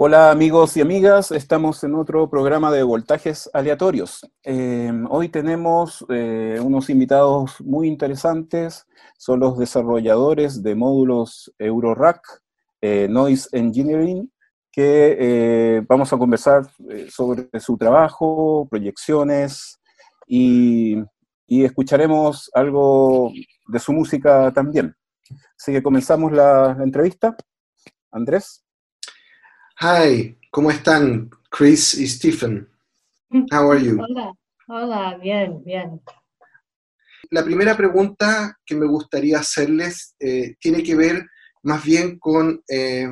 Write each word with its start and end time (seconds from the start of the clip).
Hola 0.00 0.30
amigos 0.30 0.76
y 0.76 0.80
amigas, 0.80 1.32
estamos 1.32 1.82
en 1.82 1.96
otro 1.96 2.30
programa 2.30 2.70
de 2.70 2.84
voltajes 2.84 3.50
aleatorios. 3.52 4.24
Eh, 4.44 4.92
hoy 5.10 5.28
tenemos 5.28 6.06
eh, 6.08 6.60
unos 6.62 6.88
invitados 6.88 7.60
muy 7.60 7.88
interesantes, 7.88 8.86
son 9.18 9.40
los 9.40 9.58
desarrolladores 9.58 10.62
de 10.62 10.76
módulos 10.76 11.52
Eurorack, 11.58 12.22
eh, 12.80 13.08
Noise 13.10 13.48
Engineering, 13.50 14.32
que 14.70 15.84
vamos 15.88 16.12
a 16.12 16.16
conversar 16.16 16.62
sobre 17.10 17.48
su 17.58 17.76
trabajo, 17.76 18.68
proyecciones 18.70 19.80
y, 20.28 20.94
y 21.48 21.64
escucharemos 21.64 22.52
algo 22.54 23.32
de 23.66 23.78
su 23.80 23.92
música 23.92 24.52
también. 24.52 24.94
Así 25.58 25.72
que 25.72 25.82
comenzamos 25.82 26.30
la 26.30 26.76
entrevista. 26.84 27.36
Andrés. 28.12 28.67
Hi, 29.80 30.36
¿cómo 30.50 30.72
están 30.72 31.30
Chris 31.50 31.94
y 31.94 32.08
Stephen? 32.08 32.68
How 33.52 33.70
are 33.70 33.80
you? 33.80 34.02
Hola, 34.02 34.32
hola, 34.66 35.18
bien, 35.18 35.62
bien. 35.62 36.02
La 37.30 37.44
primera 37.44 37.76
pregunta 37.76 38.58
que 38.66 38.74
me 38.74 38.86
gustaría 38.86 39.38
hacerles 39.38 40.16
eh, 40.18 40.56
tiene 40.58 40.82
que 40.82 40.96
ver 40.96 41.24
más 41.62 41.84
bien 41.84 42.18
con 42.18 42.60
eh, 42.68 43.06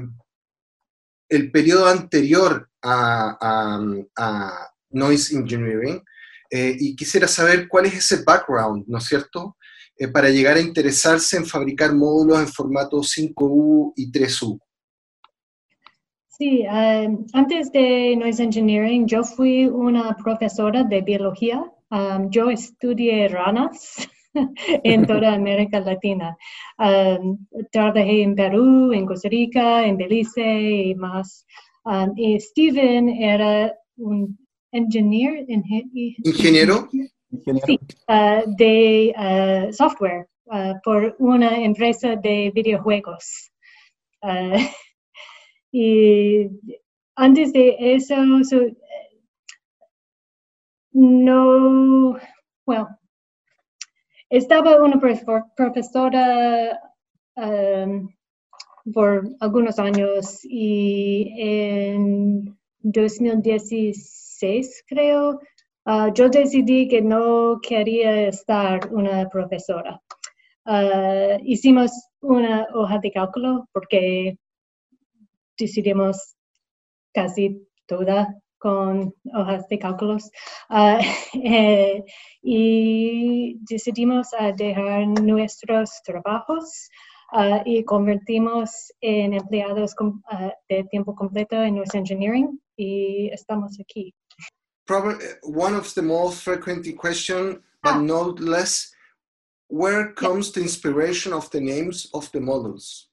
el 1.28 1.52
periodo 1.52 1.87
anterior 1.87 2.68
a, 2.82 4.08
Noise 4.90 5.37
Engineering 5.37 6.02
eh, 6.50 6.76
y 6.80 6.96
quisiera 6.96 7.28
saber 7.28 7.68
cuál 7.68 7.87
es 7.87 7.94
ese 7.94 8.25
background, 8.25 8.87
¿no 8.88 8.99
es 8.99 9.04
cierto? 9.04 9.56
para 10.12 10.28
llegar 10.28 10.56
a 10.56 10.61
interesarse 10.61 11.38
en 11.38 11.46
fabricar 11.46 11.94
módulos 11.94 12.40
en 12.40 12.49
formato 12.49 12.99
5U 12.99 13.94
y 13.96 14.11
3U. 14.12 14.61
Sí, 16.38 16.66
em, 16.68 17.24
antes 17.32 17.72
de 17.72 18.14
Noise 18.14 18.42
Engineering, 18.42 19.06
yo 19.06 19.24
fui 19.24 19.66
una 19.66 20.14
profesora 20.16 20.84
de 20.84 21.00
biología. 21.00 21.64
yo 22.30 22.50
estudié 22.50 23.28
ranas 23.28 24.08
en 24.84 25.06
toda 25.06 25.32
América 25.32 25.80
Latina. 25.80 26.36
trabajé 27.72 28.22
en 28.22 28.34
Perú, 28.34 28.92
en 28.92 29.06
Costa 29.06 29.28
Rica, 29.30 29.86
en 29.86 29.96
Belice 29.96 30.60
y 30.88 30.94
más. 30.94 31.46
y 32.16 32.38
Steven 32.38 33.08
era 33.08 33.72
un 33.96 34.36
ingeniero. 34.72 35.42
¿Ingeniero? 36.24 36.88
Sí, 37.66 37.78
ah, 38.08 38.42
de 38.46 39.14
ah, 39.16 39.68
software 39.72 40.26
ah, 40.50 40.74
por 40.84 41.16
una 41.18 41.56
empresa 41.64 42.16
de 42.16 42.50
videojuegos. 42.54 43.50
Y 45.73 46.49
antes 47.16 47.52
de 47.52 47.76
eso, 47.78 48.16
no, 50.92 52.16
bueno, 52.64 52.99
estaba 54.30 54.82
una 54.82 54.99
profesora 55.56 56.80
um, 57.37 58.08
por 58.92 59.28
algunos 59.40 59.78
años 59.78 60.40
y 60.42 61.32
en 61.38 62.56
2016 62.82 64.85
creo, 64.87 65.40
uh, 65.87 66.12
yo 66.14 66.28
decidí 66.28 66.88
que 66.88 67.02
no 67.02 67.61
quería 67.61 68.28
estar 68.28 68.92
una 68.92 69.28
profesora. 69.28 70.00
Uh, 70.64 71.38
hicimos 71.44 71.90
una 72.20 72.66
hoja 72.75 72.99
de 72.99 73.12
cálculo 73.12 73.68
porque 73.73 74.37
decidimos 75.58 76.36
casi 77.12 77.66
toda 77.86 78.34
con 78.58 79.14
hojas 79.34 79.68
de 79.68 79.78
cálculos 79.78 80.30
eh, 81.44 82.04
y 82.42 83.58
decidimos 83.68 84.28
ah, 84.38 84.52
dejar 84.52 85.06
nuestros 85.06 85.90
trabajos 86.04 86.88
ah, 87.32 87.62
y 87.64 87.84
convertimos 87.84 88.92
en 89.00 89.34
empleados 89.34 89.94
de 90.68 90.84
tiempo 90.84 91.14
completo 91.14 91.62
en 91.62 91.76
nuestro 91.76 92.00
engineering 92.00 92.60
y 92.76 93.28
estamos 93.32 93.78
aquí. 93.80 94.14
Probably 94.86 95.25
eh, 95.25 95.38
one 95.42 95.75
of 95.75 95.92
the 95.94 96.02
most 96.02 96.42
frequent 96.42 96.86
questions, 96.96 97.58
but 97.82 98.00
not 98.00 98.38
less, 98.38 98.92
where 99.68 100.12
comes 100.14 100.52
the 100.52 100.60
inspiration 100.60 101.32
of 101.32 101.50
the 101.50 101.60
names 101.60 102.08
of 102.14 102.30
the 102.32 102.40
models? 102.40 103.10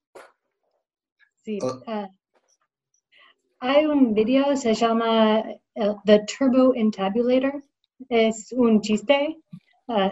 Sí, 1.45 1.59
uh, 1.61 2.07
hay 3.63 3.85
un 3.85 4.13
video, 4.13 4.57
se 4.57 4.73
llama 4.73 5.41
uh, 5.75 5.95
The 6.03 6.25
Turbo 6.25 6.75
Intabulator. 6.75 7.63
Es 8.09 8.51
un 8.51 8.81
chiste. 8.81 9.37
Uh, 9.87 10.09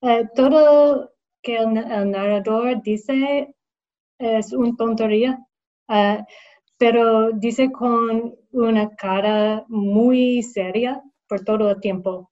todo 0.36 1.10
que 1.42 1.56
el, 1.56 1.74
narrador 1.74 2.80
dice 2.82 3.52
es 4.18 4.52
una 4.52 4.76
tontería, 4.76 5.38
pero 6.76 7.32
dice 7.32 7.70
con 7.72 8.34
una 8.52 8.94
cara 8.96 9.64
muy 9.68 10.42
seria 10.42 11.02
por 11.28 11.44
todo 11.44 11.70
el 11.70 11.80
tiempo, 11.80 12.28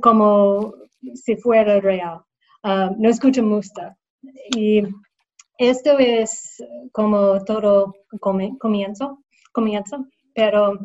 como 0.00 0.74
si 1.14 1.36
fuera 1.36 1.80
real. 1.80 2.22
No 2.64 3.08
escucha 3.08 3.42
música. 3.42 3.96
Y 4.56 4.82
esto 5.58 5.98
es 5.98 6.64
como 6.90 7.44
todo 7.44 7.94
comienzo 8.20 9.22
comienzo, 9.52 10.06
pero 10.34 10.78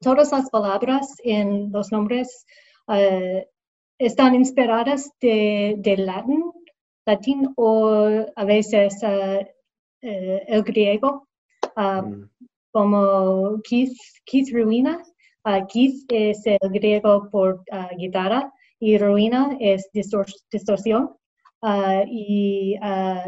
todas 0.00 0.32
las 0.32 0.50
palabras 0.50 1.14
en 1.24 1.72
los 1.72 1.90
nombres 1.92 2.44
eh, 2.88 3.48
están 3.98 4.34
inspiradas 4.34 5.10
de, 5.20 5.94
latín, 5.98 6.52
latín 7.06 7.52
o 7.56 8.26
a 8.34 8.44
veces 8.44 9.02
eh, 9.02 9.54
eh, 10.02 10.44
el 10.48 10.62
griego, 10.62 11.28
ah, 11.76 12.02
mm. 12.02 12.30
como 12.72 13.60
Keith, 13.62 13.96
Keith 14.24 14.52
Ruina. 14.52 15.02
Uh, 15.44 15.66
Keith 15.66 16.04
es 16.08 16.46
el 16.46 16.70
griego 16.70 17.28
por 17.28 17.64
ah, 17.72 17.90
guitarra 17.96 18.52
y 18.78 18.96
ruina 18.96 19.56
es 19.58 19.90
distorsión. 19.92 21.16
y 22.06 22.76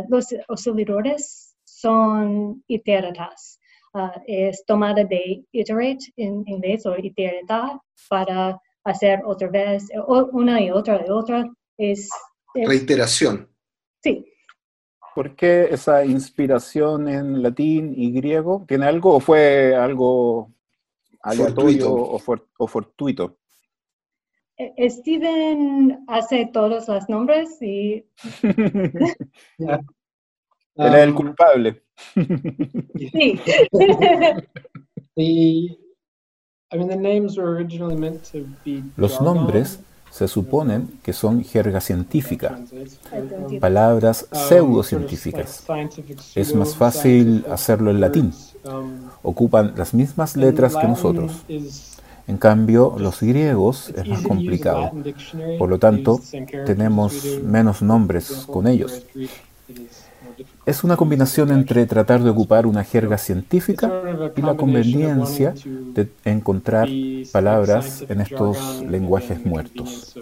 los 0.08 0.34
osciladores 0.48 1.56
son 1.64 2.62
iteratas. 2.68 3.60
Uh, 3.94 4.10
es 4.26 4.64
tomada 4.66 5.04
de 5.04 5.44
iterate 5.52 6.12
en 6.16 6.42
inglés 6.48 6.84
o 6.84 6.96
iterar 6.98 7.80
para 8.08 8.60
hacer 8.82 9.20
otra 9.24 9.48
vez, 9.48 9.88
una 10.32 10.60
y 10.60 10.68
otra 10.72 11.04
y 11.06 11.10
otra. 11.10 11.48
Es, 11.78 12.08
Reiteración. 12.54 13.48
Sí. 14.02 14.26
¿Por 15.14 15.36
qué 15.36 15.68
esa 15.70 16.04
inspiración 16.04 17.06
en 17.08 17.40
latín 17.40 17.94
y 17.96 18.10
griego? 18.10 18.64
¿Tiene 18.66 18.86
algo 18.86 19.14
o 19.14 19.20
fue 19.20 19.76
algo 19.76 20.50
aleatorio 21.22 21.94
o, 21.94 22.18
fortuito? 22.66 23.38
E, 24.56 24.90
Steven 24.90 26.04
hace 26.08 26.50
todos 26.52 26.88
los 26.88 27.08
nombres 27.08 27.62
y... 27.62 28.04
Era 30.76 31.04
el 31.04 31.10
um, 31.10 31.16
culpable. 31.16 31.83
Los 38.96 39.20
nombres 39.20 39.78
se 40.10 40.28
suponen 40.28 41.00
que 41.02 41.12
son 41.12 41.44
jerga 41.44 41.80
científica, 41.80 42.58
palabras 43.60 44.28
um, 44.30 44.38
pseudocientíficas. 44.38 45.64
Es 46.34 46.54
más 46.54 46.76
fácil 46.76 47.44
hacerlo 47.50 47.90
en 47.90 48.00
latín. 48.00 48.32
Um, 48.64 49.10
Ocupan 49.22 49.74
las 49.76 49.92
mismas 49.92 50.36
letras 50.36 50.76
que 50.76 50.86
nosotros. 50.86 51.32
En 52.26 52.38
cambio, 52.38 52.94
los 52.98 53.20
griegos 53.20 53.90
es 53.90 54.06
más 54.06 54.22
complicado. 54.22 54.92
Por 55.58 55.68
lo 55.68 55.78
tanto, 55.78 56.20
tenemos 56.64 57.40
menos 57.42 57.82
nombres 57.82 58.46
con 58.46 58.66
ellos. 58.66 59.02
Es 60.66 60.84
una 60.84 60.96
combinación 60.96 61.50
entre 61.50 61.86
tratar 61.86 62.22
de 62.22 62.30
ocupar 62.30 62.66
una 62.66 62.84
jerga 62.84 63.18
científica 63.18 64.02
y 64.36 64.42
la 64.42 64.56
conveniencia 64.56 65.54
de 65.64 66.10
encontrar 66.24 66.88
palabras 67.32 68.04
en 68.08 68.20
estos 68.20 68.82
lenguajes 68.82 69.44
muertos. 69.44 70.14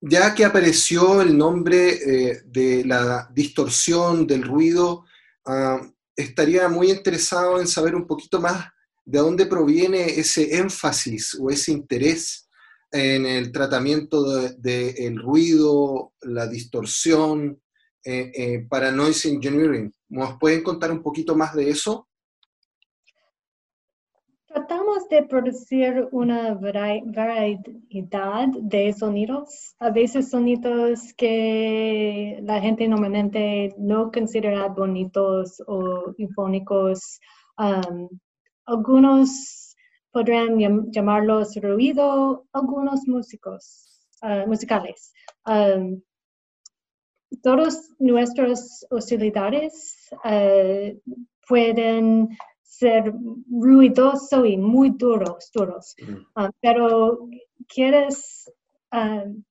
ya 0.00 0.34
que 0.34 0.44
apareció 0.44 1.20
el 1.20 1.36
nombre 1.36 2.30
eh, 2.30 2.42
de 2.44 2.84
la 2.84 3.28
distorsión 3.32 4.26
del 4.26 4.42
ruido, 4.42 5.04
estaría 6.14 6.68
muy 6.68 6.90
interesado 6.90 7.60
en 7.60 7.66
saber 7.66 7.94
un 7.94 8.06
poquito 8.06 8.40
más 8.40 8.66
de 9.08 9.20
dónde 9.20 9.46
proviene 9.46 10.04
ese 10.04 10.58
énfasis 10.58 11.34
o 11.40 11.48
ese 11.48 11.72
interés 11.72 12.46
en 12.92 13.24
el 13.24 13.50
tratamiento 13.52 14.22
del 14.22 14.60
de, 14.60 15.14
ruido, 15.16 16.12
la 16.20 16.46
distorsión, 16.46 17.58
eh, 18.04 18.30
eh, 18.34 18.66
para 18.68 18.92
noise 18.92 19.30
engineering. 19.30 19.90
¿Nos 20.10 20.38
pueden 20.38 20.62
contar 20.62 20.92
un 20.92 21.02
poquito 21.02 21.34
más 21.34 21.54
de 21.54 21.70
eso? 21.70 22.06
Tratamos 24.46 25.08
de 25.08 25.22
producir 25.22 26.08
una 26.12 26.52
variedad 26.52 28.48
de 28.60 28.92
sonidos, 28.92 29.74
a 29.78 29.90
veces 29.90 30.28
sonidos 30.28 31.14
que 31.16 32.40
la 32.42 32.60
gente 32.60 32.86
normalmente 32.86 33.74
no 33.78 34.10
considera 34.12 34.68
bonitos 34.68 35.62
o 35.66 36.12
infónicos. 36.18 37.20
Algunos 38.68 39.74
podrían 40.12 40.90
llamarlos 40.92 41.56
ruido, 41.56 42.46
algunos 42.52 43.06
músicos, 43.08 44.06
uh, 44.22 44.46
musicales. 44.46 45.12
Um, 45.46 46.00
todos 47.42 47.90
nuestros 47.98 48.86
osciladores 48.90 50.10
uh, 50.24 50.98
pueden 51.46 52.36
ser 52.62 53.12
ruidoso 53.50 54.44
y 54.44 54.56
muy 54.56 54.90
duros, 54.90 55.50
duros. 55.54 55.94
Uh, 56.36 56.50
pero 56.60 57.28
quieres 57.66 58.50
um, 58.92 59.42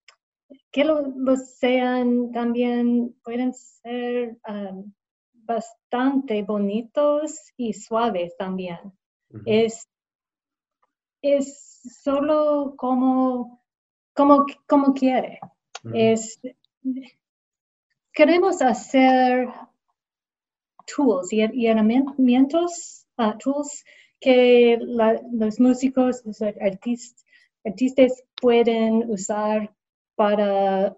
que 0.72 0.84
los 0.84 1.56
sean 1.58 2.32
también, 2.32 3.16
pueden 3.24 3.54
ser 3.54 4.38
um, 4.48 4.92
bastante 5.34 6.44
bonitos 6.44 7.54
y 7.58 7.74
suaves 7.74 8.36
también. 8.38 8.78
Es, 9.46 9.88
es 11.22 11.82
solo 12.04 12.76
como, 12.78 13.62
como, 14.14 14.46
como 14.68 14.94
quiere. 14.94 15.40
Es, 15.94 16.40
queremos 18.14 18.62
hacer 18.62 19.48
tools 20.88 21.32
y, 21.32 21.68
herramientas, 21.68 23.06
uh, 23.18 23.38
tools 23.38 23.84
que 24.20 24.78
los 24.82 25.60
músicos, 25.60 26.26
los 26.26 26.42
artistas, 26.42 27.26
artistas 27.66 28.24
pueden 28.42 29.10
usar 29.10 29.74
para 30.16 30.98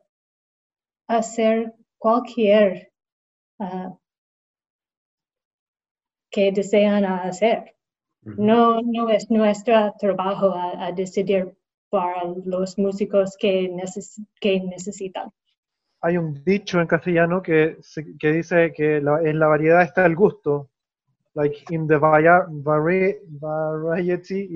hacer 1.07 1.73
cualquier 1.97 2.93
uh, 3.59 3.97
que 6.31 6.51
desean 6.51 7.05
hacer. 7.05 7.75
No, 8.37 8.81
no 8.81 9.09
es 9.09 9.29
nuestro 9.29 9.93
trabajo 9.99 10.53
a, 10.55 10.91
decidir 10.91 11.55
para 11.89 12.23
los 12.45 12.77
músicos 12.77 13.35
que, 13.37 13.71
que 14.39 14.59
necesitan. 14.61 15.31
Hay 16.01 16.17
un 16.17 16.43
dicho 16.43 16.79
en 16.79 16.87
castellano 16.87 17.41
que, 17.41 17.77
que 18.19 18.31
dice 18.31 18.71
que 18.73 18.97
en 18.97 19.39
la 19.39 19.47
variedad 19.47 19.81
está 19.81 20.05
el 20.05 20.15
gusto. 20.15 20.69
Like 21.35 21.63
in 21.69 21.87
the 21.87 21.97
variety 21.99 23.17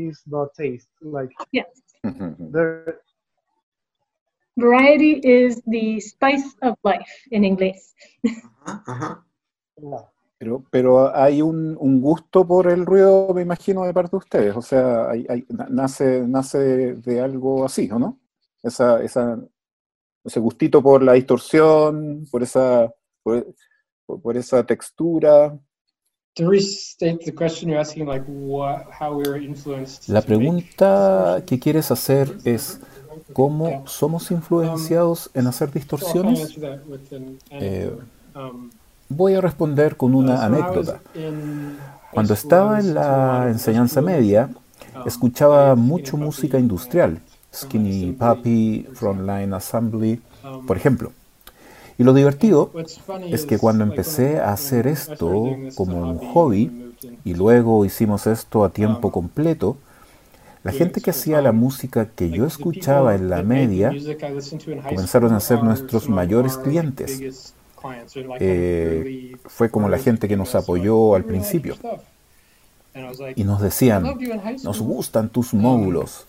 is 0.07 0.23
the 0.25 0.49
taste. 0.57 0.89
Like 1.01 1.31
yes. 1.51 1.67
Variety 4.57 5.19
is 5.23 5.61
the 5.65 5.99
spice 5.99 6.55
of 6.61 6.77
life 6.83 7.09
in 7.31 7.43
inglés. 7.43 7.95
Pero, 10.43 10.61
pero 10.69 11.15
hay 11.15 11.41
un, 11.41 11.77
un, 11.79 12.01
gusto 12.01 12.45
por 12.45 12.67
el 12.67 12.85
ruido, 12.85 13.33
me 13.33 13.43
imagino, 13.43 13.85
de 13.85 13.93
parte 13.93 14.11
de 14.11 14.17
ustedes. 14.17 14.57
O 14.57 14.61
sea, 14.61 15.09
hay, 15.09 15.25
hay, 15.29 15.45
nace, 15.69 16.27
nace 16.27 16.57
de, 16.95 17.21
algo 17.21 17.63
así, 17.63 17.89
¿o 17.89 17.97
no? 17.97 18.19
Esa, 18.61 19.01
esa, 19.01 19.39
ese 20.21 20.39
gustito 20.41 20.83
por 20.83 21.01
la 21.01 21.13
distorsión, 21.13 22.27
por 22.29 22.43
esa, 22.43 22.93
por, 23.23 23.55
por 24.05 24.35
esa 24.35 24.65
textura. 24.65 25.57
La 30.09 30.21
pregunta 30.21 31.43
que 31.47 31.57
quieres 31.57 31.89
hacer 31.89 32.35
es 32.43 32.81
cómo 33.31 33.87
somos 33.87 34.29
influenciados 34.29 35.31
en 35.35 35.47
hacer 35.47 35.71
distorsiones. 35.71 36.59
Eh, 37.49 37.95
Voy 39.15 39.35
a 39.35 39.41
responder 39.41 39.95
con 39.95 40.15
una 40.15 40.43
anécdota. 40.43 40.99
Cuando 42.11 42.33
estaba 42.33 42.79
en 42.79 42.95
la 42.95 43.47
enseñanza 43.47 44.01
media, 44.01 44.49
escuchaba 45.05 45.75
mucho 45.75 46.17
música 46.17 46.57
industrial, 46.57 47.19
Skinny 47.53 48.13
Puppy, 48.13 48.87
Frontline 48.93 49.53
Assembly, 49.53 50.19
por 50.65 50.77
ejemplo. 50.77 51.11
Y 51.99 52.03
lo 52.03 52.13
divertido 52.15 52.71
es 53.29 53.45
que 53.45 53.59
cuando 53.59 53.83
empecé 53.83 54.39
a 54.39 54.51
hacer 54.51 54.87
esto 54.87 55.45
como 55.75 56.09
un 56.09 56.17
hobby 56.33 56.95
y 57.23 57.35
luego 57.35 57.85
hicimos 57.85 58.25
esto 58.25 58.63
a 58.63 58.69
tiempo 58.69 59.11
completo, 59.11 59.77
la 60.63 60.71
gente 60.71 61.01
que 61.01 61.11
hacía 61.11 61.39
la 61.41 61.51
música 61.51 62.07
que 62.15 62.31
yo 62.31 62.47
escuchaba 62.47 63.13
en 63.13 63.29
la 63.29 63.43
media 63.43 63.91
comenzaron 64.89 65.33
a 65.33 65.39
ser 65.39 65.61
nuestros 65.63 66.09
mayores 66.09 66.57
clientes. 66.57 67.53
Eh, 68.39 69.35
fue 69.45 69.69
como 69.69 69.89
la 69.89 69.97
gente 69.97 70.27
que 70.27 70.37
nos 70.37 70.55
apoyó 70.55 71.15
al 71.15 71.23
principio. 71.23 71.75
Y 73.35 73.43
nos 73.43 73.61
decían, 73.61 74.03
nos 74.63 74.81
gustan 74.81 75.29
tus 75.29 75.53
módulos. 75.53 76.27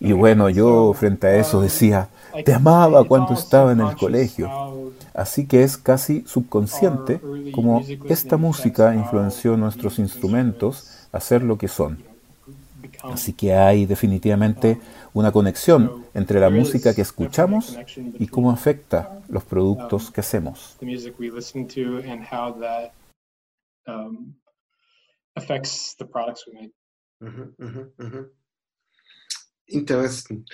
Y 0.00 0.12
bueno, 0.12 0.50
yo 0.50 0.92
frente 0.92 1.26
a 1.26 1.36
eso 1.36 1.60
decía, 1.60 2.08
te 2.44 2.52
amaba 2.52 3.04
cuando 3.04 3.32
estaba 3.32 3.72
en 3.72 3.80
el 3.80 3.96
colegio. 3.96 4.50
Así 5.14 5.46
que 5.46 5.62
es 5.62 5.76
casi 5.76 6.24
subconsciente 6.26 7.20
como 7.52 7.82
esta 8.08 8.36
música 8.36 8.94
influenció 8.94 9.56
nuestros 9.56 9.98
instrumentos 9.98 10.90
a 11.12 11.20
ser 11.20 11.42
lo 11.42 11.56
que 11.56 11.68
son. 11.68 12.13
Así 13.12 13.32
que 13.34 13.54
hay 13.54 13.86
definitivamente 13.86 14.80
una 15.12 15.30
conexión 15.30 16.06
entre 16.14 16.40
la 16.40 16.50
música 16.50 16.94
que 16.94 17.02
escuchamos 17.02 17.78
y 18.18 18.26
cómo 18.26 18.50
afecta 18.50 19.20
los 19.28 19.44
productos 19.44 20.10
que 20.10 20.20
hacemos. 20.20 20.76
Interesante. 29.66 30.44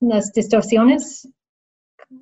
las 0.00 0.32
distorsiones 0.32 1.28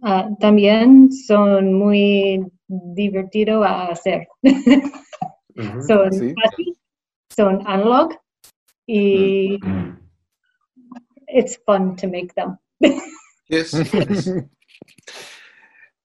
ah, 0.03 0.29
también 0.41 1.13
son 1.13 1.75
muy 1.75 2.45
divertido 2.69 3.65
a 3.65 3.89
hacer. 3.89 4.29
son 5.87 6.35
son 7.37 7.63
analog 7.67 8.15
y 8.87 9.59
mm. 9.61 9.99
it's 11.29 11.59
fun 11.65 11.97
to 11.97 12.07
make 12.07 12.35
them. 12.35 12.59
yes. 13.49 13.73
yes. 13.73 14.31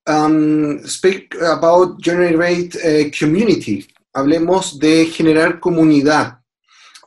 Um, 0.08 0.80
speak 0.88 1.36
about 1.36 2.02
generate 2.02 2.76
a 2.84 3.12
community. 3.12 3.86
Hablemos 4.12 4.80
de 4.80 5.06
generar 5.06 5.60
comunidad. 5.60 6.40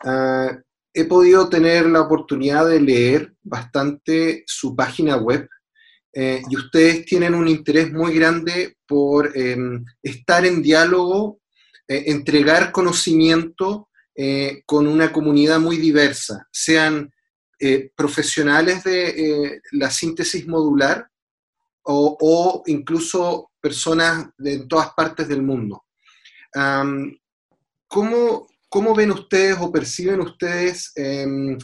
Uh, 0.05 0.61
he 0.95 1.05
podido 1.07 1.49
tener 1.49 1.87
la 1.87 2.03
oportunidad 2.03 2.69
de 2.69 2.81
leer 2.81 3.35
bastante 3.43 4.45
su 4.47 4.77
página 4.77 5.17
web 5.17 5.49
eh, 6.13 6.43
y 6.49 6.57
ustedes 6.57 7.07
tienen 7.07 7.35
un 7.35 7.49
interés 7.49 7.91
muy 7.91 8.15
grande 8.15 8.77
por 8.87 9.33
eh, 9.35 9.57
estar 10.03 10.45
en 10.45 10.63
diálogo, 10.63 11.41
eh, 11.89 12.05
entregar 12.07 12.71
conocimiento 12.71 13.89
eh, 14.15 14.63
con 14.67 14.87
una 14.87 15.11
comunidad 15.11 15.59
muy 15.59 15.79
diversa, 15.79 16.47
sean 16.53 17.11
eh, 17.59 17.91
profesionales 17.97 18.85
de 18.85 19.09
eh, 19.09 19.61
la 19.73 19.91
síntesis 19.91 20.47
modular 20.47 21.09
o, 21.85 22.63
incluso 22.67 23.51
personas 23.61 24.29
de 24.37 24.67
todas 24.67 24.93
partes 24.95 25.29
del 25.29 25.43
mundo. 25.43 25.85
¿cómo, 27.89 28.47
¿cómo, 28.69 28.95
ven 28.95 29.11
ustedes 29.11 29.57
o 29.59 29.73
perciben 29.73 30.21
ustedes 30.21 30.93
em, 30.95 31.57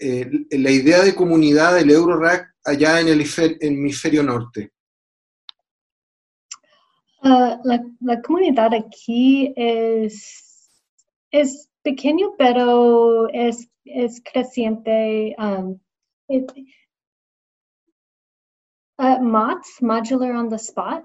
la 0.00 0.70
idea 0.70 1.02
de 1.02 1.14
comunidad 1.14 1.76
del 1.76 1.90
Eurorack 1.90 2.56
allá 2.64 3.00
en 3.00 3.08
el 3.08 3.24
hemisferio 3.60 4.22
norte? 4.24 4.72
Ah, 7.22 7.58
la, 7.64 7.82
la, 8.00 8.20
comunidad 8.20 8.74
aquí 8.74 9.54
es, 9.56 10.68
es 11.30 11.70
pequeño, 11.84 12.34
pero 12.36 13.28
es, 13.28 13.68
es 13.84 14.20
creciente. 14.20 15.34
Um, 15.38 15.78
it, 16.28 16.50
uh, 18.98 19.20
MOTS, 19.20 19.80
Modular 19.80 20.34
on 20.34 20.48
the 20.48 20.56
Spot, 20.56 21.04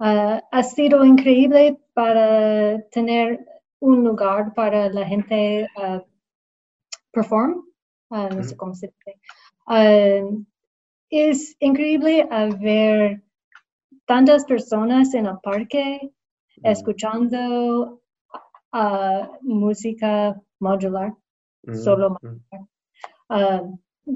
uh, 0.00 0.40
ha 0.52 0.62
sido 0.62 1.04
increíble 1.04 1.78
para 1.94 2.82
tener 2.90 3.46
un 3.80 4.04
lugar 4.04 4.52
para 4.54 4.90
la 4.90 5.06
gente 5.06 5.66
uh, 5.76 6.00
perform 7.12 7.66
uh, 8.10 8.28
no 8.28 8.44
sé 8.44 8.56
cómo 8.56 8.74
se 8.74 8.88
dice. 8.88 9.20
Uh, 9.66 10.44
es 11.10 11.56
increíble 11.60 12.28
ver 12.60 13.22
tantas 14.06 14.44
personas 14.44 15.14
en 15.14 15.26
el 15.26 15.38
parque 15.42 16.12
escuchando 16.62 18.00
música 19.42 20.40
modular, 20.58 21.14
solo 21.82 22.16
modular. 23.28 23.62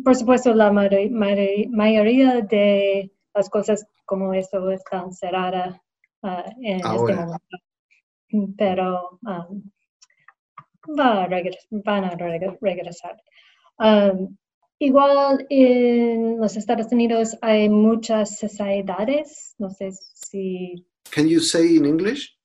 por 0.05 0.15
supuesto, 0.17 0.55
la 0.55 0.71
mayoría 0.73 2.41
de 2.43 3.13
las 3.35 3.49
cosas 3.49 3.87
como 4.07 4.35
esto 4.35 4.71
están 4.71 5.13
cerradas 5.13 5.81
en 6.63 6.77
este 6.79 7.15
momento 7.15 7.57
pero 8.57 9.19
um, 9.23 9.63
va 10.99 11.25
a 11.25 11.29
van 11.71 12.05
a 12.05 12.17
regresar. 12.61 13.17
Um, 13.79 14.37
igual 14.79 15.47
en 15.51 16.39
los 16.39 16.57
Estados 16.57 16.93
Unidos 16.93 17.37
hay 17.43 17.69
muchas 17.69 18.39
sociedades, 18.39 19.55
no 19.59 19.71
sé 19.71 19.93
si... 19.93 20.87
Can 21.11 21.29
you 21.29 21.41
say 21.41 21.77
in 21.77 21.87
English? 21.87 22.37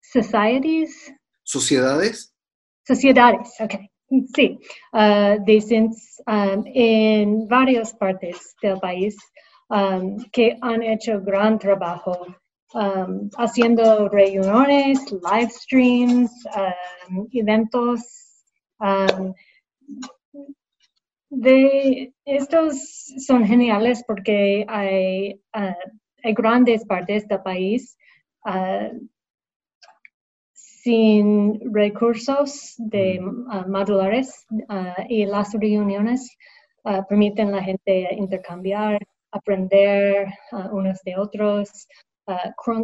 Societies. 0.00 1.12
Sociedades. 1.52 2.34
Sociedades, 2.86 3.60
ok. 3.60 3.74
Sí, 4.34 4.58
uh, 4.92 5.36
um, 6.26 6.64
en 6.74 7.46
varias 7.46 7.92
partes 7.94 8.54
del 8.62 8.78
país 8.80 9.16
um, 9.68 10.16
que 10.32 10.56
han 10.62 10.82
hecho 10.82 11.20
gran 11.20 11.58
trabajo 11.58 12.26
um, 12.72 13.28
haciendo 13.36 14.08
reuniones, 14.08 14.98
live 15.12 15.50
streams, 15.50 16.30
eventos. 17.32 18.00
De 21.30 22.12
estos 22.24 22.76
son 23.26 23.44
geniales 23.44 24.02
porque 24.06 24.64
hay, 24.68 25.34
uh, 25.54 25.90
hay 26.22 26.34
grandes 26.34 26.84
partes 26.86 27.28
del 27.28 27.42
país 27.42 27.96
uh, 28.46 28.90
sin 30.82 31.60
recursos 31.72 32.74
de 32.78 33.20
uh, 33.20 33.68
modulares 33.68 34.46
y 35.08 35.26
las 35.26 35.52
reuniones 35.52 36.28
permiten 37.08 37.48
a 37.48 37.56
la 37.56 37.62
gente 37.62 38.14
intercambiar, 38.14 38.98
aprender 39.30 40.26
unos 40.72 41.00
de 41.04 41.16
otros, 41.16 41.86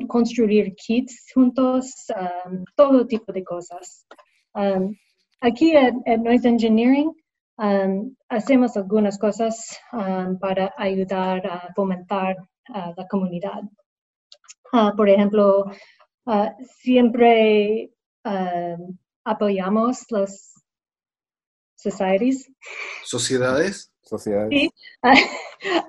construir 0.09 0.75
kits 0.75 1.31
juntos, 1.35 2.07
um, 2.17 2.65
todo 2.77 3.07
tipo 3.07 3.33
de 3.33 3.45
cosas. 3.45 4.07
Um, 4.55 4.95
aquí 5.41 5.77
en, 5.77 6.23
Noise 6.23 6.49
Engineering 6.49 7.13
um, 7.59 8.15
hacemos 8.29 8.77
algunas 8.77 9.19
cosas 9.19 9.79
para 10.41 10.73
ayudar 10.77 11.47
a 11.47 11.73
fomentar 11.75 12.37
la 12.69 13.07
comunidad. 13.09 13.63
Por 14.97 15.09
ejemplo, 15.09 15.65
siempre 16.83 17.91
apoyamos 19.25 20.05
las 20.11 20.55
societies. 21.77 22.51
¿Sociedades? 23.05 23.91
sociedades. 24.09 24.71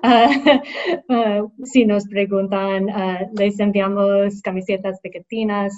Ah, 0.02 1.42
si 1.62 1.84
nos 1.84 2.08
preguntan, 2.08 2.88
uh, 2.88 3.28
les 3.34 3.60
enviamos 3.60 4.40
camisetas 4.42 4.98
pequeñas, 5.00 5.72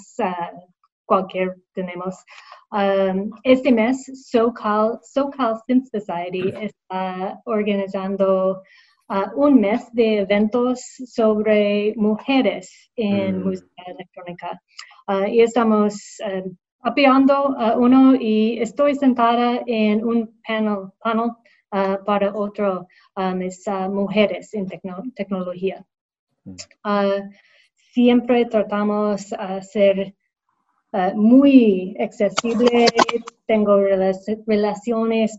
cualquier 1.05 1.55
tenemos. 1.73 2.15
Um, 2.71 3.29
este 3.43 3.71
mes, 3.71 4.03
SoCal, 4.31 4.99
SoCal 5.03 5.61
Synth 5.67 5.89
Society 5.91 6.51
está 6.61 7.39
organizando 7.45 8.63
uh, 9.09 9.29
un 9.35 9.61
mes 9.61 9.91
de 9.93 10.19
eventos 10.19 10.81
sobre 11.05 11.93
mujeres 11.95 12.91
en 12.95 13.39
mm. 13.39 13.43
música 13.43 13.83
electrónica. 13.87 14.61
Uh, 15.07 15.27
y 15.27 15.41
estamos 15.41 16.17
apoyando 16.79 17.57
a 17.57 17.77
uno 17.77 18.15
y 18.15 18.59
estoy 18.59 18.95
sentada 18.95 19.61
en 19.67 20.03
un 20.05 20.39
panel, 20.45 20.91
panel 21.01 21.31
Ah, 21.75 21.97
para 22.05 22.31
otro 22.35 22.87
um, 23.17 23.41
es 23.41 23.65
uh, 23.65 23.89
mujeres 23.89 24.53
en 24.53 24.67
tecnología. 25.15 25.83
Mm. 26.45 26.55
Ah, 26.83 27.29
siempre 27.93 28.45
tratamos 28.45 29.31
de 29.31 29.61
ser 29.63 30.15
muy 31.15 31.97
accesible. 31.99 32.85
Tengo 33.45 33.77
relaciones 34.47 35.37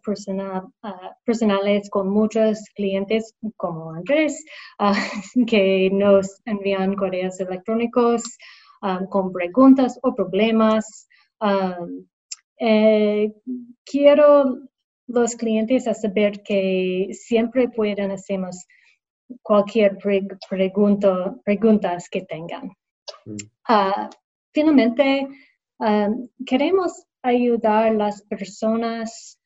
personales 1.24 1.90
con 1.90 2.08
muchos 2.10 2.60
clientes 2.74 3.34
como 3.56 3.92
Andrés, 3.92 4.44
que 5.46 5.90
nos 5.92 6.40
envían 6.44 6.96
correos 6.96 7.40
electrónicos 7.40 8.22
con 9.08 9.32
preguntas 9.32 9.98
o 10.02 10.14
problemas. 10.14 11.08
Eh, 12.58 13.32
quiero 13.84 14.58
los 15.06 15.36
clientes 15.36 15.86
a 15.86 15.94
saber 15.94 16.42
que 16.42 17.08
siempre 17.12 17.68
pueden 17.68 18.10
hacernos 18.10 18.66
cualquier 19.42 19.98
pregunta, 20.48 21.34
preguntas 21.44 22.08
que 22.08 22.22
tengan. 22.22 22.70
Mm. 23.24 23.36
Ah, 23.68 24.10
finalmente, 24.52 25.28
um, 25.78 26.28
queremos 26.46 27.04
ayudar 27.24 27.86
a 27.86 27.92
las 27.92 28.22
personas 28.22 29.38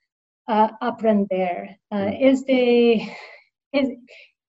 a 0.46 0.76
aprender. 0.80 1.80
Mm. 1.90 2.08
es, 2.20 2.44
de, 2.44 3.02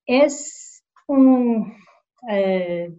es, 0.06 0.84
un... 1.08 1.74
Eh, 2.30 2.92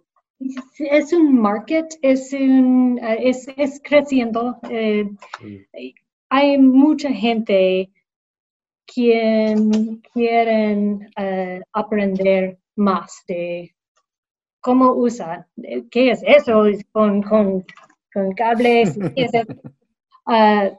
es 0.79 1.13
un 1.13 1.39
market, 1.39 1.99
es, 2.01 2.33
un, 2.33 2.99
eh, 3.03 3.29
es, 3.29 3.47
es 3.59 3.79
creciendo. 3.85 4.59
Eh, 4.71 5.05
hay 6.31 6.59
mucha 6.59 7.11
gente 7.11 7.91
quien 8.87 10.01
quieren 10.13 11.11
uh, 11.17 11.61
aprender 11.73 12.59
más 12.77 13.23
de 13.29 13.75
cómo 14.61 14.93
usar, 14.93 15.47
qué 15.91 16.11
es 16.11 16.23
eso 16.27 16.65
con, 16.93 17.23
con, 17.23 17.65
con 18.13 18.33
cables, 18.33 18.99
uh, 20.31 20.77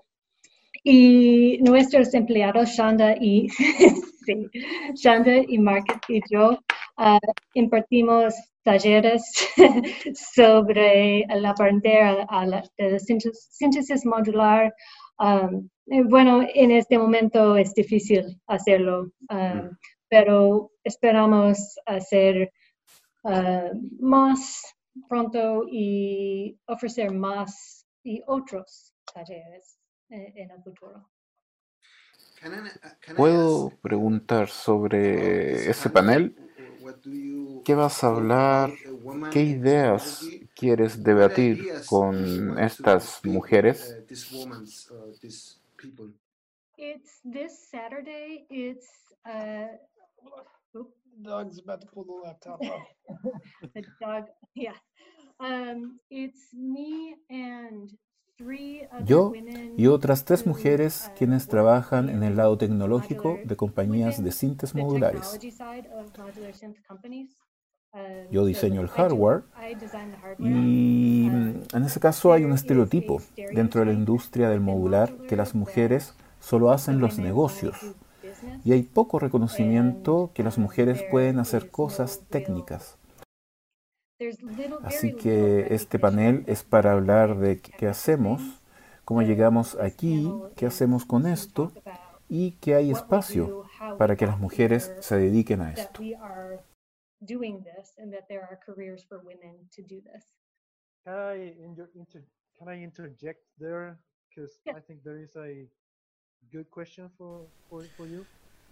y 0.84 1.60
nuestros 1.62 2.14
empleados, 2.14 2.70
Shanda 2.70 3.16
y, 3.20 3.50
sí, 4.26 4.48
Shanda 4.96 5.38
y 5.48 5.58
Market 5.60 6.02
y 6.08 6.22
yo, 6.30 6.58
uh, 6.98 7.20
impartimos 7.54 8.34
talleres 8.64 9.24
sobre 10.34 11.22
el 11.22 11.46
aprender 11.46 12.04
a, 12.04 12.26
a 12.30 12.46
la, 12.46 12.64
síntesis 13.50 14.06
modular, 14.06 14.74
um, 15.20 15.70
bueno, 16.10 16.42
en 16.54 16.72
este 16.72 16.98
momento 16.98 17.58
es 17.58 17.74
difícil 17.74 18.40
hacerlo, 18.48 19.12
um, 19.30 19.38
mm. 19.38 19.78
pero 20.10 20.72
esperamos 20.84 21.76
hacer 21.86 22.52
uh, 23.24 23.70
más 24.00 24.64
pronto 25.08 25.64
y 25.70 26.58
ofrecer 26.68 27.12
más 27.12 27.86
y 28.04 28.22
otros 28.26 28.91
talleres 29.14 29.78
eh, 30.10 30.34
en 30.36 30.52
el 30.52 30.64
futuro. 30.64 31.10
¿Puedo 33.16 33.72
preguntar 33.82 34.50
sobre 34.50 35.70
ese 35.70 35.90
panel? 35.90 36.36
¿Qué 37.64 37.76
vas 37.76 38.04
a 38.04 38.08
hablar? 38.08 38.72
¿Qué 39.32 39.44
ideas 39.44 40.28
quieres 40.56 41.04
debatir 41.04 41.68
con 41.88 42.58
estas 42.58 43.24
mujeres? 43.24 43.96
people? 45.78 46.14
It's 46.78 47.20
this 47.24 47.70
Saturday. 47.70 48.46
It's 48.50 48.88
uh. 49.26 49.68
Dog's 51.22 51.60
about 51.60 51.82
to 51.82 51.88
pull 51.88 52.06
the 52.06 52.14
laptop 52.14 52.60
off. 52.64 52.88
the 53.76 53.84
dog, 54.02 54.24
yeah. 54.56 54.74
Um, 55.40 56.00
it's 56.10 56.54
me 56.54 57.16
and 57.30 57.92
Yo 59.06 59.34
y 59.78 59.88
otras 59.88 60.26
tres 60.26 60.46
mujeres 60.46 61.08
uh, 61.08 61.18
quienes 61.18 61.48
trabajan 61.48 62.10
en 62.10 62.24
el 62.24 62.38
lado 62.38 62.58
tecnológico 62.58 63.40
de 63.44 63.56
compañías 63.56 64.24
de 64.24 64.32
cintas 64.32 64.76
modulares. 64.76 65.40
Yo 68.32 68.46
diseño 68.46 68.80
el 68.82 68.88
hardware 68.88 69.44
y 70.40 71.28
en 71.28 71.84
ese 71.86 72.00
caso 72.00 72.32
hay 72.32 72.46
un 72.46 72.54
estereotipo 72.54 73.22
dentro 73.54 73.82
de 73.82 73.88
la 73.88 73.94
industria 73.94 74.50
del 74.50 74.62
modular 74.62 75.14
que 75.28 75.36
las 75.36 75.56
mujeres 75.56 76.14
solo 76.40 76.72
hacen 76.72 77.00
los 77.00 77.18
negocios 77.18 77.96
y 78.64 78.72
hay 78.72 78.84
poco 78.84 79.20
reconocimiento 79.20 80.32
que 80.34 80.44
las 80.44 80.58
mujeres 80.58 81.04
pueden 81.12 81.40
hacer 81.40 81.70
cosas 81.70 82.22
técnicas. 82.30 82.98
Así 84.84 85.14
que 85.14 85.68
este 85.74 86.00
panel 86.00 86.44
es 86.48 86.64
para 86.64 86.94
hablar 86.94 87.38
de 87.38 87.60
qué 87.60 87.88
hacemos, 87.88 88.42
cómo 89.06 89.22
llegamos 89.22 89.76
aquí, 89.80 90.32
qué 90.56 90.66
hacemos 90.66 91.06
con 91.06 91.26
esto 91.26 91.72
y 92.30 92.52
que 92.54 92.76
hay 92.76 92.92
espacio 92.92 93.66
para 93.98 94.16
que 94.16 94.26
las 94.26 94.40
mujeres 94.40 94.94
se 95.00 95.18
dediquen 95.18 95.62
a 95.62 95.74
esto. 95.74 96.02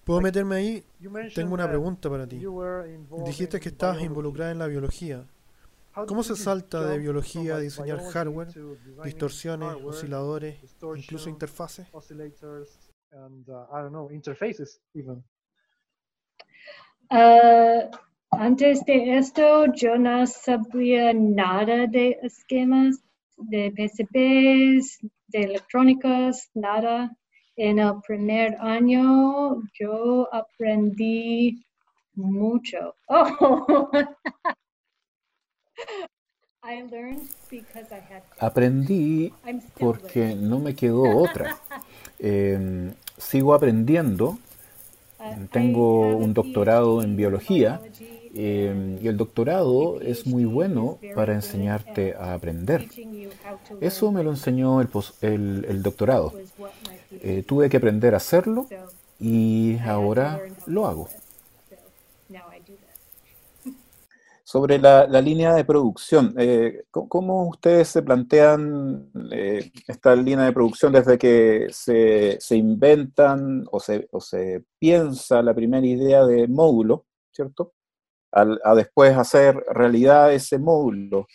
¿Puedo 0.06 0.22
meterme 0.22 0.56
ahí? 0.56 0.84
Tengo 1.36 1.54
una 1.54 1.68
pregunta 1.68 2.10
para 2.10 2.26
ti. 2.28 2.42
Dijiste 3.26 3.60
que 3.60 3.70
estabas 3.70 4.02
involucrada 4.02 4.52
en 4.52 4.60
la 4.60 4.68
biología. 4.68 5.26
¿Cómo 6.08 6.24
se 6.24 6.36
salta 6.36 6.88
de 6.88 6.98
biología 6.98 7.56
a 7.56 7.60
diseñar 7.60 8.00
hardware, 8.12 8.50
distorsiones, 9.04 9.76
osciladores, 9.84 10.58
incluso 10.96 11.30
interfaces? 11.30 11.88
Uh, 17.12 17.90
antes 18.32 18.86
de 18.86 19.18
esto, 19.18 19.66
yo 19.74 19.98
no 19.98 20.28
sabía 20.28 21.14
nada 21.14 21.88
de 21.88 22.20
esquemas, 22.22 23.02
de 23.38 23.72
PCBs, 23.72 25.00
de 25.28 25.40
electrónicas, 25.40 26.50
nada. 26.54 27.16
En 27.56 27.80
el 27.80 28.00
primer 28.08 28.56
año 28.62 29.62
yo 29.80 30.34
aprendí 30.34 31.66
mucho. 32.14 32.96
Oh. 33.12 33.90
Aprendí 38.40 39.34
porque 39.80 40.36
no 40.36 40.60
me 40.60 40.76
quedó 40.76 41.04
otra. 41.18 41.58
Em, 42.22 42.94
sigo 43.18 43.54
aprendiendo. 43.54 44.38
Uh, 45.20 45.46
Tengo 45.52 46.18
un 46.18 46.34
doctorado 46.34 47.02
en 47.02 47.16
biología 47.16 47.80
em, 48.36 48.98
y 49.02 49.08
el 49.08 49.16
doctorado 49.16 50.02
es 50.02 50.28
muy 50.28 50.44
bueno 50.44 51.00
para 51.16 51.34
enseñarte 51.34 52.16
a 52.16 52.34
aprender. 52.34 52.90
Eso 53.80 54.12
me 54.12 54.22
lo 54.24 54.32
enseñó 54.32 54.82
el, 54.82 54.90
el, 55.22 55.82
doctorado. 55.82 56.34
Eh, 57.12 57.44
tuve 57.48 57.70
que 57.70 57.78
aprender 57.78 58.14
a 58.14 58.18
hacerlo 58.18 58.68
y 59.18 59.78
ahora 59.80 60.42
lo 60.66 60.88
hago. 60.88 61.08
Sobre 64.52 64.80
la, 64.80 65.06
línea 65.22 65.54
de 65.54 65.64
producción, 65.64 66.34
eh, 66.36 66.86
¿cómo 66.90 67.50
ustedes 67.50 67.88
se 67.88 68.02
plantean 68.02 69.12
eh, 69.32 69.72
esta 69.88 70.16
línea 70.16 70.46
de 70.46 70.54
producción 70.54 70.92
desde 70.92 71.20
que 71.20 71.68
se, 71.70 72.40
inventan 72.56 73.66
o 73.72 73.80
se, 73.80 74.08
o 74.12 74.20
se, 74.20 74.64
piensa 74.80 75.44
la 75.44 75.54
primera 75.54 75.86
idea 75.86 76.26
de 76.26 76.48
módulo, 76.48 77.06
¿cierto? 77.32 77.74
a 78.32 78.74
después 78.74 79.16
hacer 79.16 79.56
realidad 79.72 80.34
ese 80.34 80.58
módulo. 80.58 81.28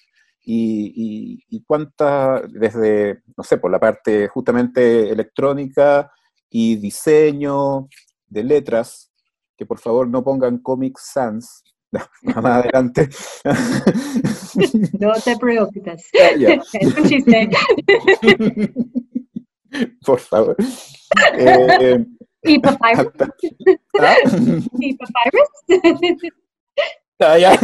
Y, 0.45 1.41
y, 1.49 1.63
cuánta, 1.63 2.43
desde, 2.49 3.23
no 3.37 3.45
sé, 3.45 3.59
por 3.59 3.71
la 3.71 3.79
parte 3.79 4.27
justamente 4.27 5.09
electrónica 5.09 6.11
y 6.51 6.75
diseño 6.75 7.87
de 8.27 8.43
letras, 8.43 9.13
que 9.57 9.67
por 9.67 9.79
favor 9.79 10.09
no 10.09 10.25
pongan 10.25 10.59
Comic 10.59 10.99
Sans, 10.99 11.63
más 12.25 12.45
adelante. 12.65 13.09
No 14.99 15.13
te 15.25 15.37
preocupes. 15.37 16.09
Es 16.13 16.97
un 16.97 17.05
chiste. 17.09 17.51
Por 20.05 20.21
favor. 20.21 20.57
Eh, 21.39 22.05
¿Y 22.43 22.59
papyrus? 22.59 23.13
¿Ah? 24.01 24.17
¿Y 24.81 24.97
papyrus? 24.97 25.49
Ah, 27.21 27.39
ya. 27.39 27.57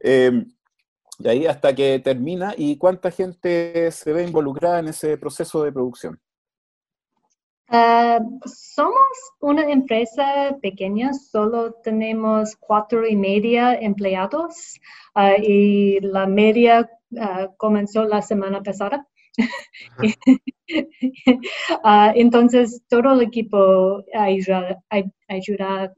Eh, 0.00 0.44
y 1.18 1.28
ahí 1.28 1.46
hasta 1.46 1.74
que 1.74 2.00
termina, 2.00 2.54
¿y 2.56 2.76
cuánta 2.76 3.10
gente 3.10 3.90
se 3.92 4.12
ve 4.12 4.24
involucrada 4.24 4.80
en 4.80 4.88
ese 4.88 5.16
proceso 5.16 5.62
de 5.62 5.72
producción? 5.72 6.20
Uh, 7.68 8.20
somos 8.44 9.32
una 9.40 9.68
empresa 9.68 10.56
pequeña, 10.62 11.12
solo 11.12 11.72
tenemos 11.82 12.54
cuatro 12.56 13.04
y 13.04 13.16
media 13.16 13.74
empleados 13.74 14.78
uh, 15.16 15.42
y 15.42 15.98
la 16.00 16.28
media 16.28 16.88
uh, 17.10 17.48
comenzó 17.56 18.04
la 18.04 18.22
semana 18.22 18.62
pasada. 18.62 19.04
entonces, 22.14 22.82
todo 22.88 23.14
el 23.14 23.22
equipo 23.22 24.04
ayuda, 24.14 24.80
ayuda, 25.28 25.92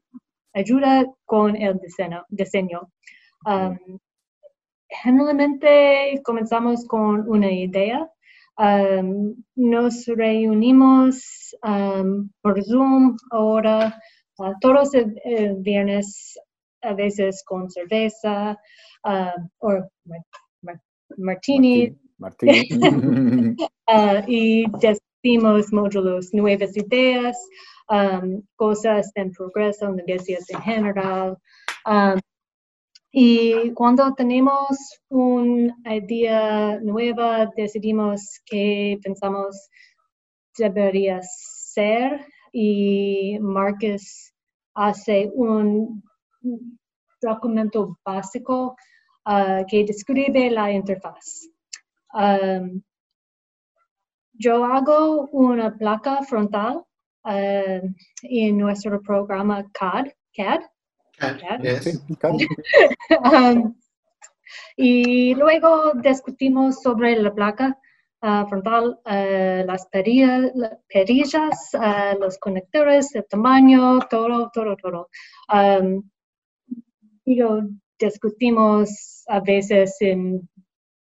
ayuda 0.55 1.05
con 1.27 1.55
el 1.55 1.79
diseño. 1.79 2.25
diseño. 2.31 2.91
Um, 3.45 3.99
generalmente 4.89 6.19
comenzamos 6.25 6.87
con 6.87 7.29
una 7.29 7.53
idea 7.53 8.11
nos 8.59 10.07
reunimos 10.07 11.57
por 12.43 12.65
Zoom 12.65 13.17
ahora 13.31 14.01
uh, 14.39 14.53
todos 14.61 14.95
el, 14.95 15.57
viernes, 15.59 16.39
a 16.83 16.95
veces 16.95 17.43
con 17.47 17.71
cerveza 17.71 18.59
o 19.59 19.89
martini. 21.17 21.97
Uh, 22.19 23.55
y 24.27 24.67
decimos 24.81 25.73
módulos, 25.73 26.35
nuevas 26.35 26.77
ideas, 26.77 27.37
cosas 28.57 29.13
en 29.15 29.31
progreso, 29.33 29.91
negocios 29.91 30.51
en 30.51 30.61
general. 30.63 31.39
Y 33.11 33.73
cuando 33.73 34.13
tenemos 34.15 35.01
una 35.09 35.97
idea 35.97 36.79
nueva, 36.81 37.51
decidimos 37.57 38.41
qué 38.45 38.99
pensamos 39.03 39.71
debería 40.59 41.21
ser 41.23 42.27
y 42.53 43.39
Marcus 43.41 44.33
hace 44.75 45.31
un 45.35 46.03
documento 47.21 47.99
básico 48.05 48.77
uh, 49.27 49.65
que 49.67 49.85
describe 49.85 50.51
la 50.51 50.73
interfaz. 50.73 51.49
Yo 54.33 54.65
hago 54.65 55.29
una 55.33 55.77
placa 55.77 56.23
frontal 56.23 56.85
uh, 57.25 57.81
en 58.23 58.59
nuestro 58.59 59.01
programa 59.03 59.65
CAD, 59.73 60.07
CAD 60.35 60.61
Um, 63.25 63.75
y 64.77 65.35
luego 65.35 65.93
discutimos 65.95 66.83
sobre 66.83 67.17
la 67.17 67.35
placa 67.35 67.79
uh, 68.23 68.47
frontal, 68.49 69.01
uh, 69.05 69.67
las 69.67 69.87
perillas, 69.89 71.71
uh, 71.75 72.19
los 72.21 72.39
conectores, 72.39 73.13
el 73.15 73.27
tamaño, 73.27 73.99
todo, 74.11 74.51
todo, 74.53 74.77
todo. 74.77 75.09
Um, 75.53 76.03
y 77.25 77.41
discutimos 77.99 79.25
a 79.27 79.41
veces 79.41 79.97
en 80.01 80.49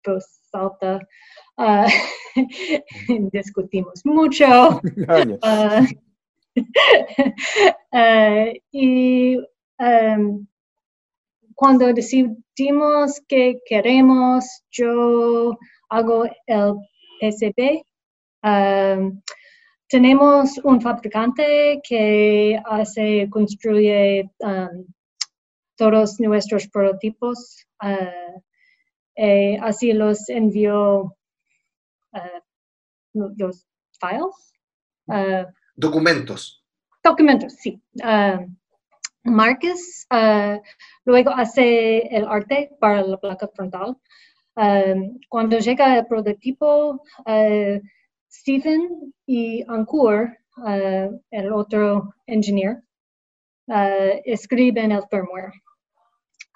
voz 0.05 0.39
alta, 0.53 0.99
discutimos 3.31 4.05
mucho. 4.05 4.79
y 8.71 9.37
Em, 9.79 10.45
cuando 11.55 11.93
decidimos 11.93 13.21
que 13.27 13.59
queremos, 13.65 14.45
yo 14.71 15.57
hago 15.89 16.25
el 16.47 16.75
PCB. 17.19 17.83
Em, 18.43 19.21
tenemos 19.87 20.57
un 20.63 20.81
fabricante 20.81 21.79
que 21.87 22.59
hace, 22.65 23.29
construye 23.29 24.29
um, 24.39 24.85
todos 25.77 26.19
nuestros 26.19 26.67
prototipos. 26.67 27.65
Uh, 27.81 28.41
así 29.61 29.93
los 29.93 30.27
envió 30.29 31.15
uh, 32.13 32.41
los 33.13 33.65
files. 33.99 34.53
Uh, 35.07 35.45
documentos. 35.75 36.63
Documentos, 37.03 37.53
sí. 37.53 37.79
Um, 38.03 38.57
Marcus 39.25 40.05
uh, 40.13 40.61
luego 41.05 41.31
hace 41.31 42.07
el 42.15 42.27
arte 42.27 42.69
para 42.79 43.01
la 43.01 43.17
placa 43.17 43.47
frontal. 43.47 43.97
Um, 44.55 45.19
cuando 45.29 45.57
llega 45.59 45.97
el 45.97 46.05
prototipo, 46.05 47.01
uh, 47.25 47.79
Stephen 48.31 49.13
y 49.25 49.63
Ankur, 49.67 50.37
uh, 50.57 51.19
el 51.31 51.51
otro 51.51 52.13
ingeniero, 52.27 52.81
escriben 54.25 54.91
el 54.91 55.03
firmware. 55.09 55.51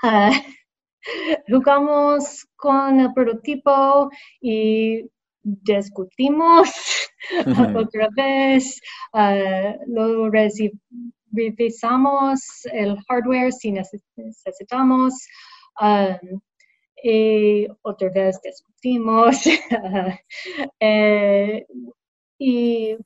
jugamos 1.49 2.45
con 2.55 2.99
el 2.99 3.13
prototipo 3.13 4.09
y 4.39 5.09
discutimos 5.41 6.69
otra 7.75 8.09
vez, 8.15 8.79
lo 9.87 10.29
revisamos 11.31 12.65
el 12.71 12.97
hardware 13.07 13.51
si 13.51 13.71
necesitamos. 13.71 15.13
y 17.01 17.67
otra 17.81 18.09
vez 18.09 18.39
discutimos 18.41 19.43
y 22.39 22.97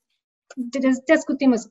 discutimos 1.06 1.70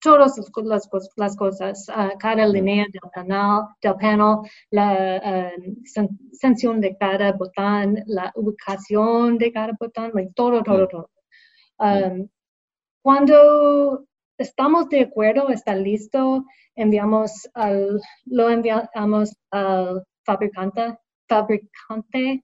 todas 0.00 0.36
las, 0.64 0.88
las 1.16 1.36
cosas, 1.36 1.88
uh, 1.88 2.18
cada 2.18 2.46
línea 2.46 2.86
del 2.92 3.10
canal, 3.12 3.68
del 3.80 3.94
panel, 3.94 4.38
la 4.70 5.52
uh, 5.56 6.80
de 6.80 6.96
cada 6.98 7.32
botón, 7.32 8.02
la 8.06 8.32
ubicación 8.34 9.38
de 9.38 9.52
cada 9.52 9.72
botón, 9.78 10.10
like, 10.14 10.32
todo, 10.34 10.62
todo, 10.62 10.88
todo. 10.88 11.10
Um, 11.78 12.28
cuando 13.02 14.04
estamos 14.38 14.88
de 14.88 15.02
acuerdo, 15.02 15.48
está 15.50 15.74
listo, 15.74 16.44
enviamos 16.74 17.48
al, 17.54 18.00
lo 18.24 18.50
enviamos 18.50 19.36
al 19.50 20.04
fabricante, 20.24 20.96
fabricante 21.28 22.42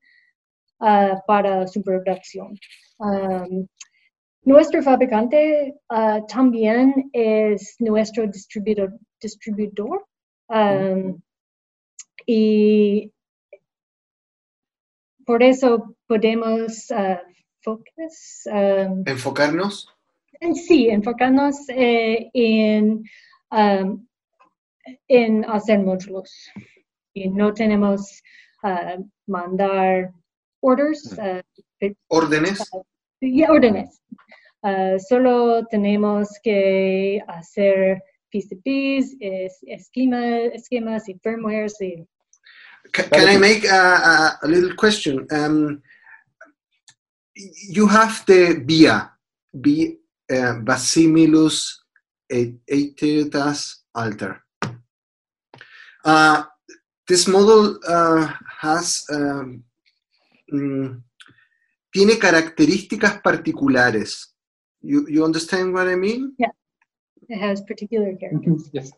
uh, 0.81 1.17
para 1.27 1.67
su 1.67 1.83
producción. 1.83 2.59
Um, 2.99 3.67
nuestro 4.43 4.83
fabricante 4.83 5.75
uh, 5.91 6.27
también 6.27 7.11
es 7.13 7.77
nuestro 7.79 8.27
distribuidor, 8.27 8.99
distribuidor 9.21 10.07
um, 10.49 11.21
y 12.27 13.13
por 15.25 15.43
eso 15.43 15.95
podemos 16.07 16.91
uh, 16.91 17.19
focus, 17.63 18.47
enfocarnos. 19.05 19.98
Sí, 20.55 20.89
enfocarnos 20.89 21.69
eh, 21.69 22.31
en, 22.33 23.05
um, 23.51 24.07
en 25.09 25.45
hacer 25.45 25.81
módulos. 25.81 26.33
Y 27.15 27.29
no 27.29 27.53
tenemos 27.53 28.23
uh, 28.63 29.03
mandar 29.27 30.13
orders. 30.61 31.17
órdenes. 32.09 32.71
y 33.21 33.45
órdenes. 33.45 34.01
Uh, 34.63 34.99
solo 34.99 35.65
tenemos 35.67 36.29
que 36.43 37.23
hacer 37.29 38.03
PCBs, 38.31 39.17
es, 39.21 39.59
esquema, 39.63 40.39
esquemas 40.53 41.09
y 41.09 41.15
firmware. 41.23 41.71
Y... 41.81 42.07
Can, 42.93 43.09
can 43.11 43.29
I 43.29 43.39
make 43.39 43.65
a, 43.65 43.97
a, 43.97 44.39
a 44.43 44.47
little 44.47 44.75
question? 44.77 45.27
Um, 45.31 45.83
you 47.35 47.87
have 47.87 48.25
the 48.27 48.63
BIA, 48.65 49.13
B, 49.61 49.99
uh, 50.31 50.55
Basimilus 50.63 51.85
Aeteritas 52.31 53.85
alter. 53.95 54.43
Uh, 56.05 56.45
this 57.07 57.27
model 57.27 57.79
uh, 57.89 58.33
has 58.61 59.05
um, 59.11 59.65
mm, 60.53 61.03
tiene 61.93 62.19
características 62.19 63.23
particulares. 63.23 64.35
You, 64.83 65.07
you 65.09 65.25
understand 65.25 65.73
what 65.73 65.89
I 65.89 65.97
mean? 65.97 66.35
Yeah, 66.39 66.53
it 67.29 67.39
has 67.39 67.63
particular 67.63 68.15
characters. 68.15 68.69
yes. 68.73 68.93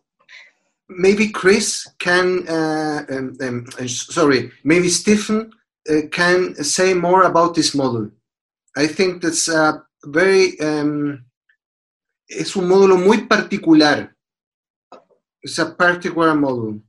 Maybe 0.89 1.29
Chris 1.29 1.89
can, 1.99 2.49
uh, 2.49 3.05
um, 3.11 3.37
um, 3.41 3.67
uh, 3.79 3.87
sorry, 3.87 4.51
maybe 4.65 4.89
Stephen 4.89 5.53
uh, 5.89 6.09
can 6.11 6.55
say 6.65 6.95
more 6.95 7.23
about 7.23 7.55
this 7.55 7.75
model. 7.77 8.11
I 8.77 8.89
think 8.89 9.23
that's 9.23 9.49
a 9.49 9.85
very, 10.05 10.57
um, 10.61 11.25
es 12.29 12.57
un 12.57 12.69
módulo 12.69 12.97
muy 12.97 13.27
particular. 13.27 14.15
It's 15.43 15.59
a 15.59 15.75
particular 15.75 16.35
model. 16.35 16.83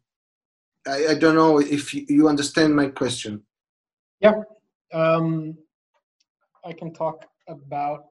I, 0.85 1.11
I 1.11 1.15
don't 1.15 1.35
know 1.35 1.59
if 1.59 1.93
you, 1.93 2.05
you 2.07 2.27
understand 2.27 2.75
my 2.75 2.87
question. 2.87 3.43
Yeah. 4.19 4.43
Um, 4.93 5.57
I 6.65 6.73
can 6.73 6.93
talk 6.93 7.25
about 7.47 8.05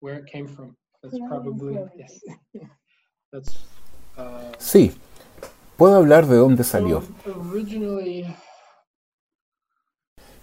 where 0.00 0.14
it 0.14 0.26
came 0.26 0.46
from. 0.46 0.76
That's 1.02 1.18
probably 1.28 1.78
yes. 1.96 2.20
That's. 3.32 3.56
Uh, 4.16 4.52
sí, 4.58 4.92
puedo 5.76 5.96
hablar 5.96 6.26
de 6.26 6.36
dónde 6.36 6.64
salió. 6.64 7.02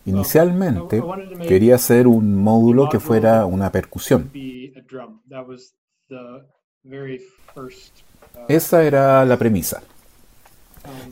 Inicialmente 0.09 1.03
quería 1.47 1.75
hacer 1.75 2.07
un 2.07 2.35
módulo 2.35 2.89
que 2.89 2.99
fuera 2.99 3.45
una 3.45 3.71
percusión. 3.71 4.31
Esa 8.47 8.83
era 8.83 9.23
la 9.25 9.37
premisa. 9.37 9.83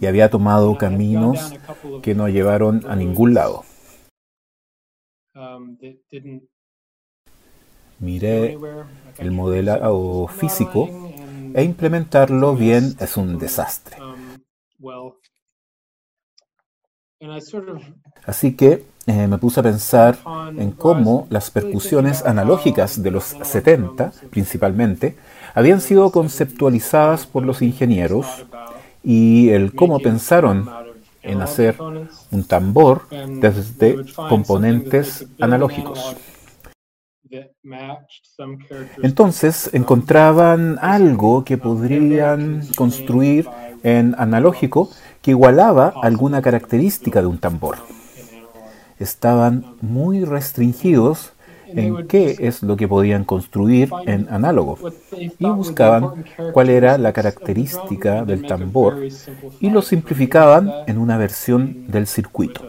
Y 0.01 0.07
había 0.07 0.31
tomado 0.31 0.75
caminos 0.77 1.53
que 2.01 2.15
no 2.15 2.27
llevaron 2.27 2.83
a 2.87 2.95
ningún 2.95 3.35
lado. 3.35 3.63
Miré 7.99 8.57
el 9.19 9.31
modelo 9.31 10.27
físico 10.27 10.89
e 11.53 11.63
implementarlo 11.63 12.55
bien 12.55 12.95
es 12.99 13.15
un 13.15 13.37
desastre. 13.37 13.97
Así 18.25 18.55
que 18.55 18.83
eh, 19.07 19.27
me 19.27 19.37
puse 19.37 19.59
a 19.59 19.63
pensar 19.63 20.17
en 20.57 20.71
cómo 20.71 21.27
las 21.29 21.49
percusiones 21.49 22.23
analógicas 22.23 23.01
de 23.01 23.09
los 23.09 23.23
70, 23.41 24.11
principalmente, 24.29 25.15
habían 25.55 25.81
sido 25.81 26.11
conceptualizadas 26.11 27.25
por 27.25 27.43
los 27.43 27.61
ingenieros 27.61 28.45
y 29.03 29.49
el 29.49 29.73
cómo 29.73 29.99
pensaron 29.99 30.69
en 31.23 31.41
hacer 31.41 31.75
un 32.31 32.43
tambor 32.43 33.07
desde 33.09 33.97
componentes 34.29 35.25
analógicos. 35.39 36.15
Entonces 39.01 39.69
encontraban 39.73 40.77
algo 40.81 41.43
que 41.43 41.57
podrían 41.57 42.61
construir 42.75 43.47
en 43.83 44.15
analógico 44.17 44.89
que 45.21 45.31
igualaba 45.31 45.93
alguna 46.01 46.41
característica 46.41 47.21
de 47.21 47.27
un 47.27 47.37
tambor. 47.37 47.77
Estaban 48.99 49.75
muy 49.81 50.25
restringidos 50.25 51.33
en 51.67 52.07
qué 52.07 52.35
es 52.39 52.63
lo 52.63 52.77
que 52.77 52.87
podían 52.87 53.23
construir 53.25 53.89
en 54.05 54.27
análogo 54.29 54.77
y 55.17 55.45
buscaban 55.45 56.25
cuál 56.53 56.69
era 56.69 56.97
la 56.97 57.13
característica 57.13 58.23
del 58.23 58.45
tambor 58.47 58.97
y 59.59 59.69
lo 59.69 59.81
simplificaban 59.81 60.71
en 60.87 60.97
una 60.97 61.17
versión 61.17 61.87
del 61.87 62.07
circuito. 62.07 62.61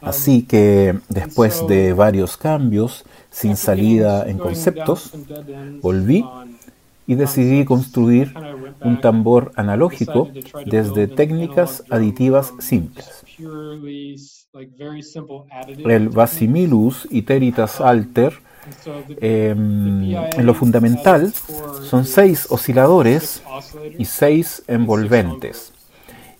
Así 0.00 0.42
que 0.42 0.98
después 1.08 1.66
de 1.68 1.92
varios 1.92 2.36
cambios 2.36 3.04
sin 3.30 3.56
salida 3.56 4.28
en 4.28 4.38
conceptos, 4.38 5.12
volví 5.80 6.24
y 7.06 7.14
decidí 7.14 7.64
construir 7.64 8.32
un 8.80 9.00
tambor 9.00 9.52
analógico 9.56 10.30
desde 10.66 11.08
técnicas 11.08 11.84
aditivas 11.90 12.52
simples. 12.58 13.24
El 15.84 16.08
Basimilus 16.08 17.08
Iteritas 17.10 17.80
Alter, 17.80 18.34
em, 19.20 20.14
en 20.14 20.46
lo 20.46 20.54
fundamental, 20.54 21.32
son 21.82 22.04
seis 22.04 22.46
osciladores 22.50 23.42
y 23.98 24.04
seis 24.04 24.62
envolventes 24.68 25.72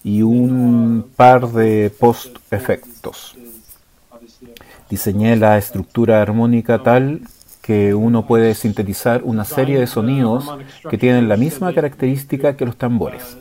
y 0.04 0.22
un 0.22 1.06
par 1.16 1.48
de 1.48 1.90
post-efectos. 1.98 3.36
Diseñé 4.90 5.36
la 5.36 5.56
estructura 5.58 6.20
armónica 6.20 6.82
tal 6.82 7.22
que 7.62 7.94
uno 7.94 8.26
puede 8.26 8.54
sintetizar 8.54 9.22
una 9.24 9.44
serie 9.44 9.78
de 9.78 9.86
sonidos 9.86 10.44
que 10.90 10.98
tienen 10.98 11.28
la 11.28 11.36
misma 11.36 11.72
característica 11.72 12.56
que 12.56 12.66
los 12.66 12.76
tambores. 12.76 13.38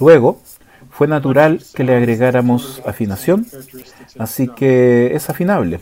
Luego, 0.00 0.40
fue 0.90 1.06
natural 1.06 1.62
que 1.74 1.84
le 1.84 1.94
agregáramos 1.94 2.82
afinación, 2.86 3.46
así 4.18 4.48
que 4.48 5.14
es 5.14 5.28
afinable. 5.28 5.80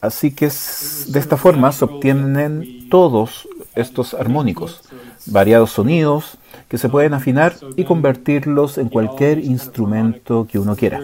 Así 0.00 0.32
que 0.32 0.46
de 0.46 1.18
esta 1.18 1.36
forma 1.36 1.72
se 1.72 1.84
obtienen 1.84 2.88
todos 2.90 3.48
estos 3.74 4.14
armónicos, 4.14 4.82
variados 5.26 5.70
sonidos 5.70 6.38
que 6.68 6.78
se 6.78 6.88
pueden 6.88 7.14
afinar 7.14 7.54
y 7.76 7.84
convertirlos 7.84 8.78
en 8.78 8.88
cualquier 8.88 9.38
instrumento 9.38 10.46
que 10.50 10.58
uno 10.58 10.74
quiera. 10.74 11.00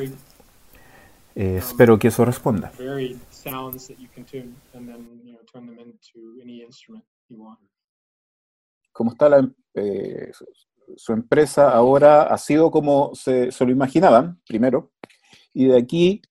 Eh, 1.35 1.57
espero 1.59 1.99
que 1.99 2.09
eso 2.09 2.25
responda. 2.25 2.73
¿Cómo 8.93 9.13
está 9.13 9.29
la, 9.29 9.51
eh, 9.75 10.31
su 10.97 11.13
empresa 11.13 11.71
ahora? 11.71 12.25
Ha 12.25 12.39
sido 12.39 12.71
como 12.71 13.15
se, 13.15 13.51
lo 13.61 13.71
imaginaban, 13.71 14.41
primero, 14.47 14.93
y 15.53 15.67
de 15.67 15.79
aquí 15.79 16.23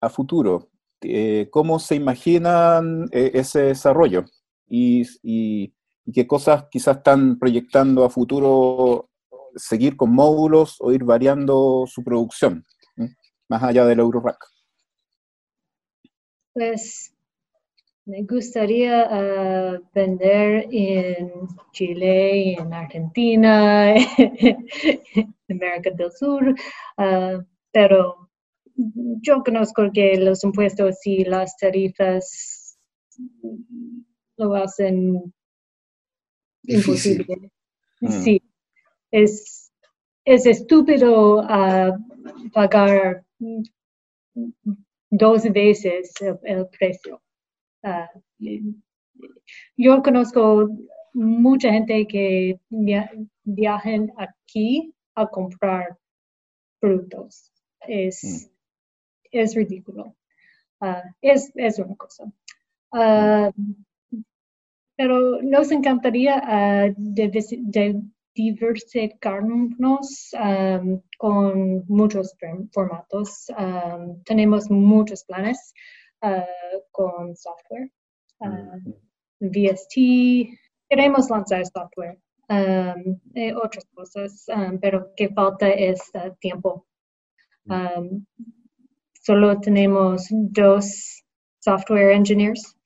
a 0.00 0.08
futuro, 0.10 0.68
eh, 1.00 1.48
¿cómo 1.50 1.78
se 1.78 1.94
imaginan 1.94 3.08
eh, 3.12 3.30
ese 3.34 3.60
desarrollo? 3.62 4.24
Y, 4.68 5.06
y, 5.22 5.72
qué 6.12 6.26
cosas 6.26 6.66
quizás 6.70 6.98
están 6.98 7.38
proyectando 7.38 8.04
a 8.04 8.10
futuro 8.10 9.08
seguir 9.54 9.96
con 9.96 10.12
módulos 10.12 10.76
o 10.80 10.92
ir 10.92 11.04
variando 11.04 11.84
su 11.86 12.02
producción, 12.02 12.66
más 13.48 13.62
allá 13.62 13.86
del 13.86 14.00
Eurorack? 14.00 14.51
Pues 16.54 17.14
me 18.04 18.22
gustaría 18.24 19.06
ah, 19.08 19.80
vender 19.94 20.66
en 20.70 21.30
Chile, 21.72 22.54
en 22.54 22.72
Argentina, 22.72 23.94
en 24.16 25.34
América 25.48 25.90
del 25.90 26.12
Sur, 26.12 26.54
ah, 26.98 27.38
pero 27.72 28.28
yo 28.76 29.42
conozco 29.42 29.90
que 29.92 30.16
los 30.18 30.42
impuestos 30.44 30.96
y 31.06 31.24
las 31.24 31.56
tarifas 31.56 32.76
lo 34.36 34.54
hacen 34.54 35.32
imposible. 36.64 37.50
Mm. 38.00 38.22
Sí, 38.22 38.42
es, 39.10 39.70
es 40.24 40.46
estúpido 40.46 41.40
ah, 41.48 41.96
pagar 42.52 43.24
dos 45.12 45.44
veces 45.52 46.14
el 46.42 46.66
precio. 46.68 47.22
Ah, 47.84 48.10
yo 49.76 50.02
conozco 50.02 50.68
mucha 51.12 51.70
gente 51.70 52.06
que 52.06 52.58
viajan 53.44 54.10
aquí 54.16 54.94
a 55.14 55.26
comprar 55.26 55.98
productos. 56.80 57.52
Es, 57.86 58.22
mm. 58.24 58.50
es 59.32 59.54
ridículo. 59.54 60.16
Ah, 60.80 61.02
es, 61.20 61.52
es, 61.54 61.78
una 61.78 61.94
cosa. 61.96 62.24
Uh, 62.92 63.52
pero 64.96 65.42
nos 65.42 65.70
encantaría 65.70 66.94
de, 66.96 68.02
diversificarnos 68.34 70.30
con 71.18 71.84
muchos 71.88 72.34
formatos. 72.72 73.46
tenemos 74.24 74.70
muchos 74.70 75.24
planes. 75.24 75.74
Uh, 76.22 76.78
con 76.92 77.34
software. 77.34 77.90
Uh, 78.38 78.78
VST, 79.40 80.56
queremos 80.88 81.28
lanzar 81.28 81.66
software, 81.66 82.16
um, 82.48 83.20
eh, 83.34 83.52
otras 83.52 83.84
cosas, 83.92 84.44
um, 84.48 84.78
pero 84.78 85.12
que 85.16 85.28
falta 85.30 85.68
es 85.68 86.00
uh, 86.14 86.32
tiempo. 86.38 86.86
Um, 87.68 88.24
solo 89.20 89.60
tenemos 89.60 90.28
dos 90.30 91.24
software 91.58 92.12
engineers 92.12 92.76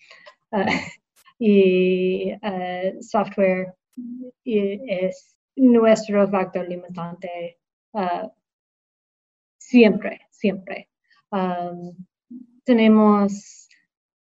y 1.38 2.32
software 3.00 3.74
es 4.44 5.35
nuestro 5.56 6.28
factor 6.28 6.68
limitante 6.68 7.58
siempre, 9.58 10.20
siempre. 10.30 10.88
Tenemos 12.64 13.68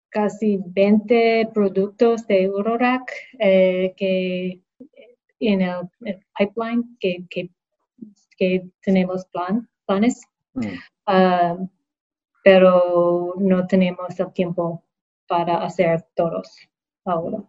casi 0.10 0.60
20 0.66 1.50
productos 1.54 2.26
de 2.28 2.44
Eurorack 2.44 3.12
eh, 3.40 3.94
que 3.96 4.62
en 5.40 5.62
el, 5.62 5.90
pipeline 6.38 6.98
que, 7.00 7.26
que, 8.38 8.70
tenemos 8.82 9.26
plan, 9.26 9.68
planes, 9.86 10.22
mm. 10.54 10.68
ah, 11.08 11.58
pero 12.44 13.34
no 13.38 13.68
tenemos 13.68 14.20
el 14.20 14.32
tiempo 14.34 14.84
para 15.28 15.64
hacer 15.64 16.04
todos 16.16 16.58
ahora. 17.06 17.44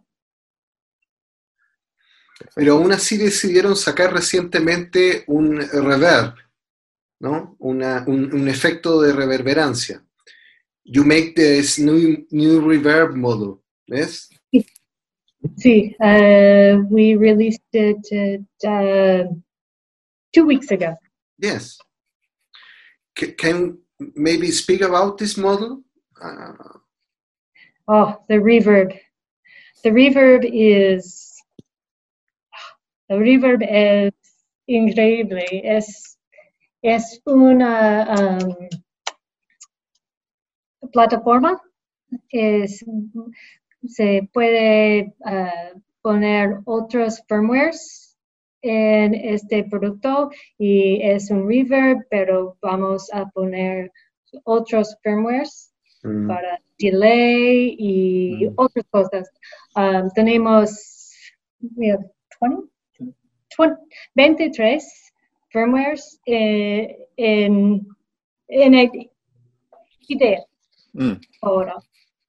Pero 2.55 2.73
aún 2.73 2.91
así 2.91 3.17
decidieron 3.17 3.75
sacar 3.75 4.13
recientemente 4.13 5.23
un 5.27 5.59
reverb, 5.59 6.35
¿no? 7.19 7.55
un, 7.59 7.83
un, 7.83 8.47
efecto 8.47 9.01
de 9.01 9.13
reverberancia 9.13 10.03
you 10.89 11.03
make 11.03 11.35
this 11.35 11.77
new 11.77 12.25
new 12.31 12.61
reverb 12.61 13.15
model, 13.15 13.61
yes? 13.87 14.27
See, 15.57 15.95
uh, 16.01 16.79
we 16.89 17.15
released 17.15 17.61
it 17.71 18.03
uh, 18.67 19.23
two 20.33 20.45
weeks 20.45 20.71
ago. 20.71 20.97
Yes. 21.37 21.77
C 23.17 23.31
can 23.37 23.77
maybe 24.15 24.51
speak 24.51 24.81
about 24.81 25.17
this 25.17 25.37
model? 25.37 25.81
Uh, 26.21 26.53
oh, 27.87 28.17
the 28.27 28.35
reverb. 28.35 28.97
The 29.83 29.91
reverb 29.91 30.49
is 30.51 31.28
reverb 33.09 33.61
is 33.63 34.13
increíble. 34.67 35.45
Es 35.63 36.19
es 36.81 37.21
una 37.25 38.39
um, 38.39 38.55
plataforma. 40.91 41.61
Es, 42.29 42.83
se 43.85 44.27
puede 44.33 45.13
uh, 45.19 45.79
poner 46.01 46.59
otros 46.65 47.21
firmwares 47.27 48.17
en 48.61 49.13
este 49.13 49.63
producto 49.65 50.31
y 50.57 51.01
es 51.01 51.29
un 51.31 51.47
reverb, 51.47 52.05
pero 52.09 52.57
vamos 52.61 53.09
a 53.13 53.29
poner 53.29 53.91
otros 54.43 54.97
firmwares 55.03 55.73
mm. 56.03 56.27
para 56.27 56.59
delay 56.77 57.75
y 57.77 58.47
mm. 58.47 58.53
otras 58.55 58.85
cosas. 58.89 59.29
Um, 59.75 60.09
tenemos 60.11 61.11
20, 61.59 62.09
23 64.15 65.13
firmwares 65.49 66.19
eh, 66.25 67.07
en, 67.17 67.87
en 68.47 68.73
idea 70.07 70.49
Mm. 70.93 71.13
Ahora, 71.41 71.75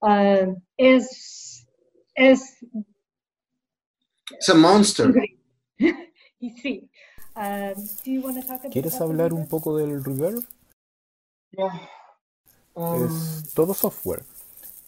uh, 0.00 0.54
es, 0.76 1.66
es... 2.14 2.56
Es 4.38 4.48
un 4.48 4.60
monster. 4.60 5.12
sí. 6.38 6.88
Uh, 7.34 8.70
¿Quieres 8.70 9.00
hablar 9.00 9.32
un 9.32 9.48
poco 9.48 9.76
del 9.76 10.04
reverb? 10.04 10.44
Um, 12.74 13.06
es 13.06 13.54
todo 13.54 13.74
software. 13.74 14.24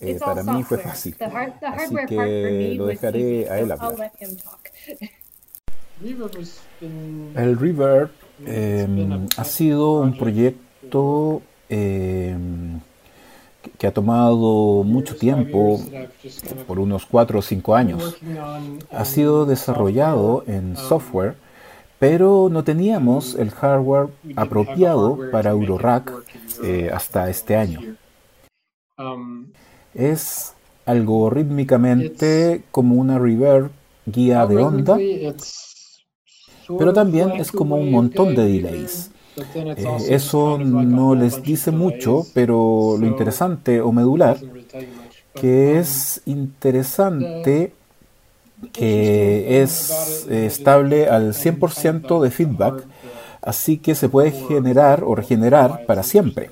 Eh, 0.01 0.19
para 0.19 0.43
mí 0.43 0.63
fue 0.65 0.79
fácil. 0.79 1.17
Así 1.21 1.95
que 2.07 2.75
lo 2.77 2.87
dejaré 2.87 3.49
a 3.49 3.59
él 3.59 3.73
hablar. 3.73 4.13
El 7.35 7.59
reverb 7.59 8.11
eh, 8.47 8.87
ha 9.37 9.45
sido 9.45 10.01
un 10.01 10.17
proyecto 10.17 11.43
eh, 11.69 12.37
que 13.79 13.87
ha 13.87 13.93
tomado 13.93 14.83
mucho 14.85 15.17
tiempo, 15.17 15.81
por 16.67 16.79
unos 16.79 17.07
cuatro 17.07 17.39
o 17.39 17.43
cinco 17.43 17.75
años. 17.75 18.17
Ha 18.91 19.05
sido 19.05 19.47
desarrollado 19.47 20.45
en 20.47 20.77
software, 20.77 21.37
pero 21.99 22.49
no 22.51 22.65
teníamos 22.65 23.37
el 23.37 23.51
hardware 23.51 24.09
apropiado 24.37 25.19
para 25.31 25.51
Eurorack 25.51 26.13
eh, 26.65 26.91
hasta 26.93 27.31
este 27.31 27.57
año. 27.57 27.97
Es 29.95 30.55
algorítmicamente 30.85 32.65
como 32.73 32.97
una 32.97 33.19
reverb 33.19 33.71
guía 34.07 34.47
de 34.47 34.57
onda, 34.59 34.99
pero 36.79 36.93
también 36.93 37.33
es 37.33 37.53
como 37.53 37.77
un 37.77 37.91
montón 37.91 38.35
de 38.35 38.45
delays. 38.47 39.11
Eh, 39.55 39.87
eso 40.11 40.59
no 40.59 41.15
les 41.15 41.43
dice 41.43 41.71
mucho, 41.71 42.27
pero 42.35 42.97
lo 42.99 43.07
interesante 43.07 43.81
o 43.81 43.91
medular, 43.93 44.37
que 45.35 45.79
es 45.79 46.21
interesante 46.27 47.73
que 48.73 49.63
es 49.63 50.27
estable 50.29 51.09
al 51.09 51.35
100% 51.35 52.21
de 52.21 52.31
feedback, 52.31 52.85
así 53.41 53.79
que 53.79 53.95
se 53.95 54.09
puede 54.09 54.31
generar 54.31 55.03
o 55.05 55.15
regenerar 55.15 55.85
para 55.87 56.03
siempre. 56.03 56.51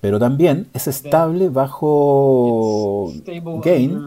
Pero 0.00 0.18
también 0.18 0.68
es 0.74 0.86
estable 0.86 1.48
bajo 1.48 3.12
gain 3.64 4.00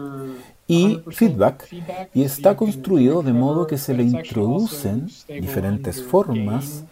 y 0.66 1.00
feedback 1.10 1.68
y 2.14 2.22
está 2.22 2.56
construido 2.56 3.22
de 3.22 3.32
modo 3.32 3.66
que 3.66 3.78
se 3.78 3.94
le 3.94 4.04
introducen 4.04 5.08
diferentes 5.28 6.02
formas 6.02 6.84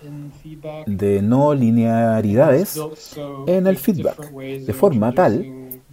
de 0.86 1.22
no 1.22 1.54
linearidades 1.54 2.80
en 3.46 3.66
el 3.66 3.76
feedback, 3.76 4.30
de 4.32 4.72
forma 4.72 5.12
tal 5.12 5.46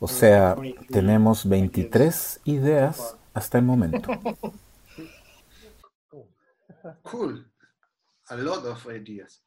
O 0.00 0.08
sea, 0.08 0.56
tenemos 0.90 1.48
23 1.48 2.40
ideas 2.44 3.16
hasta 3.32 3.58
el 3.58 3.64
momento. 3.64 4.10
Cool. 7.02 7.50
A 8.28 8.36
lot 8.36 8.64
of 8.66 8.86
ideas. 8.86 9.42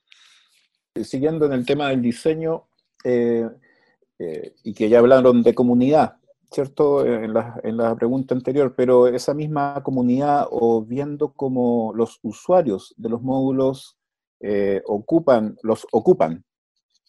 Siguiendo 1.04 1.46
en 1.46 1.54
el 1.54 1.66
tema 1.66 1.90
del 1.90 2.02
diseño, 2.02 2.68
eh, 3.04 3.48
eh, 4.18 4.56
y 4.64 4.74
que 4.74 4.90
ya 4.90 5.00
hablaron 5.00 5.44
de 5.44 5.54
comunidad, 5.54 6.18
¿cierto? 6.52 7.06
En 7.06 7.34
la, 7.34 7.60
en 7.64 7.78
la, 7.78 7.96
pregunta 7.96 8.34
anterior, 8.36 8.74
pero 8.76 9.08
esa 9.08 9.34
misma 9.34 9.82
comunidad 9.84 10.48
o 10.50 10.84
viendo 10.84 11.34
cómo 11.34 11.94
los 11.96 12.20
usuarios 12.24 12.94
de 12.98 13.10
los 13.10 13.22
módulos 13.22 13.98
eh, 14.40 14.82
ocupan, 14.86 15.58
los 15.64 15.86
ocupan. 15.92 16.44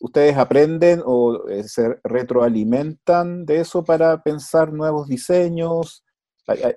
¿Ustedes 0.01 0.37
aprenden 0.37 1.03
o 1.05 1.49
eh, 1.49 1.65
se 1.65 1.99
retroalimentan 2.05 3.45
de 3.45 3.61
eso 3.61 3.85
para 3.85 4.23
pensar 4.23 4.73
nuevos 4.73 5.09
diseños? 5.09 6.05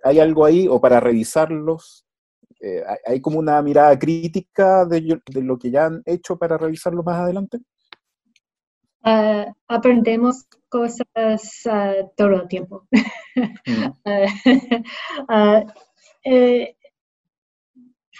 ¿Hay, 0.03 0.19
algo 0.19 0.43
ahí 0.43 0.67
o 0.67 0.81
para 0.81 0.99
revisarlos? 0.99 2.05
Eh, 2.59 2.83
¿Hay 3.05 3.21
como 3.21 3.39
una 3.39 3.61
mirada 3.61 3.97
crítica 3.97 4.85
de, 4.85 5.21
lo 5.35 5.57
que 5.57 5.71
ya 5.71 5.85
han 5.85 6.01
hecho 6.05 6.37
para 6.37 6.57
revisarlo 6.57 7.03
más 7.03 7.19
adelante? 7.19 7.59
Ah, 9.03 9.53
aprendemos 9.67 10.45
cosas 10.69 11.05
ah, 11.65 11.93
todo 12.15 12.41
el 12.41 12.47
tiempo. 12.47 12.87
Mm. 12.91 13.91
Ah, 15.27 15.63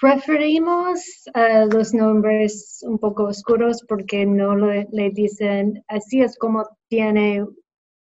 Preferimos 0.02 1.00
uh, 1.36 1.70
los 1.72 1.94
nombres 1.94 2.80
un 2.82 2.98
poco 2.98 3.26
oscuros 3.26 3.84
porque 3.88 4.26
no 4.26 4.56
le, 4.56 4.88
dicen 5.12 5.84
así 5.88 6.22
es 6.22 6.36
como 6.40 6.68
tiene 6.88 7.46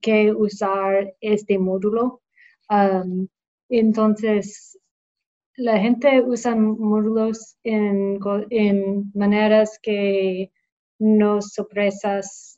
que 0.01 0.33
usar 0.33 1.13
este 1.21 1.57
módulo. 1.57 2.21
Um, 2.69 3.29
entonces, 3.69 4.77
la 5.55 5.79
gente 5.79 6.21
usa 6.21 6.53
módulos 6.53 7.55
en, 7.63 8.19
en 8.49 9.09
maneras 9.13 9.79
que 9.81 10.51
nos 10.99 11.53
sorpresas 11.53 12.54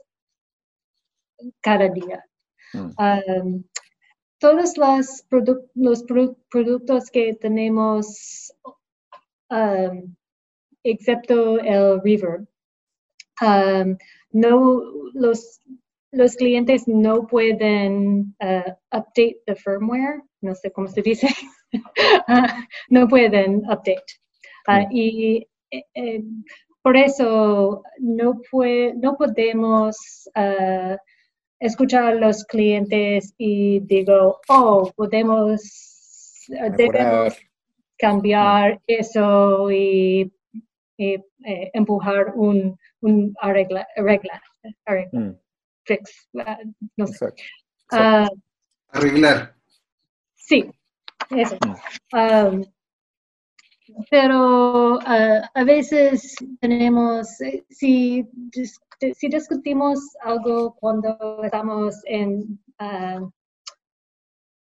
cada 1.62 1.90
día. 1.90 2.24
Mm. 2.74 2.92
Um, 2.98 3.64
todos 4.40 4.78
los, 4.78 5.26
los 5.76 6.04
productos 6.04 7.10
que 7.12 7.34
tenemos 7.36 8.54
um, 9.50 10.16
excepto 10.84 11.60
el 11.60 12.02
reverb. 12.02 12.48
Um, 13.42 13.98
no, 14.32 14.82
los, 15.14 15.62
los 16.12 16.36
clientes 16.36 16.88
no 16.88 17.28
pueden 17.28 18.36
uh, 18.42 18.72
update 18.92 19.42
the 19.46 19.56
firmware, 19.56 20.24
no 20.42 20.56
sé 20.56 20.72
cómo 20.72 20.88
se 20.88 21.02
dice, 21.02 21.28
uh, 21.74 22.48
no 22.90 23.08
pueden 23.08 23.64
update. 23.70 24.06
Uh, 24.68 24.88
mm. 24.88 24.92
y 24.92 25.48
eh, 25.72 25.84
eh, 25.94 26.24
por 26.82 26.98
eso 26.98 27.84
no, 28.00 28.42
puede, 28.50 28.94
no 28.96 29.16
podemos 29.18 30.30
uh, 30.36 30.96
escuchar 31.60 32.03
a 32.03 32.16
los 32.16 32.45
clientes 32.45 33.34
y 33.38 33.80
digo, 33.82 34.39
oh, 34.47 34.91
podemos, 34.95 36.45
debemos 36.78 37.36
cambiar 37.97 38.82
eso 38.88 39.72
y, 39.72 40.32
eh, 40.97 41.24
empujar 41.74 42.34
un, 42.36 42.78
un 43.01 43.34
arregla, 43.41 43.88
arregla, 43.95 44.41
mm. 45.12 45.32
fix, 45.86 46.28
no 46.95 47.08
sé. 47.08 47.28
Uh, 47.91 48.28
Arreglar. 48.89 49.55
Sí, 50.36 50.72
eso. 51.30 51.58
Mm. 51.66 52.18
Um, 52.18 52.66
pero 54.10 54.96
uh, 54.98 55.42
a 55.54 55.64
veces 55.64 56.36
tenemos, 56.60 57.40
eh, 57.42 57.66
si, 57.70 58.28
si 59.14 59.28
discutimos 59.30 60.00
algo 60.22 60.76
cuando 60.76 61.44
estamos 61.44 61.96
en, 62.06 62.60
uh, 62.80 63.30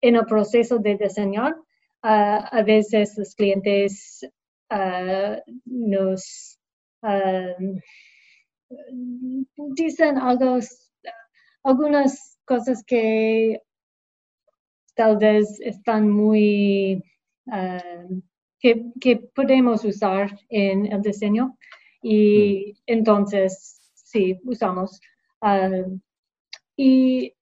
en 0.02 0.16
el 0.16 0.26
proceso 0.26 0.78
de 0.78 0.96
diseñar, 0.96 1.56
a 2.02 2.62
veces 2.62 3.18
los 3.18 3.34
clientes 3.34 4.24
nos 5.64 6.60
dicen 9.74 10.18
algo, 10.18 10.58
algunas 11.64 12.38
cosas 12.44 12.84
que 12.86 13.60
tal 14.94 15.16
vez 15.16 15.58
están 15.60 16.08
muy, 16.08 17.02
que, 18.66 18.82
que, 19.00 19.16
podemos 19.16 19.84
usar 19.84 20.36
en 20.48 20.86
el 20.92 21.00
diseño 21.00 21.56
y 22.02 22.72
mm. 22.72 22.82
entonces 22.86 23.78
sí, 23.94 24.40
usamos. 24.44 25.00
y 26.76 27.32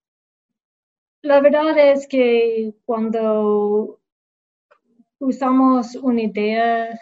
la 1.23 1.41
verdad 1.41 1.79
es 1.79 2.07
que 2.07 2.75
cuando 2.85 4.01
usamos 5.19 5.95
una 5.97 6.23
idea 6.23 7.01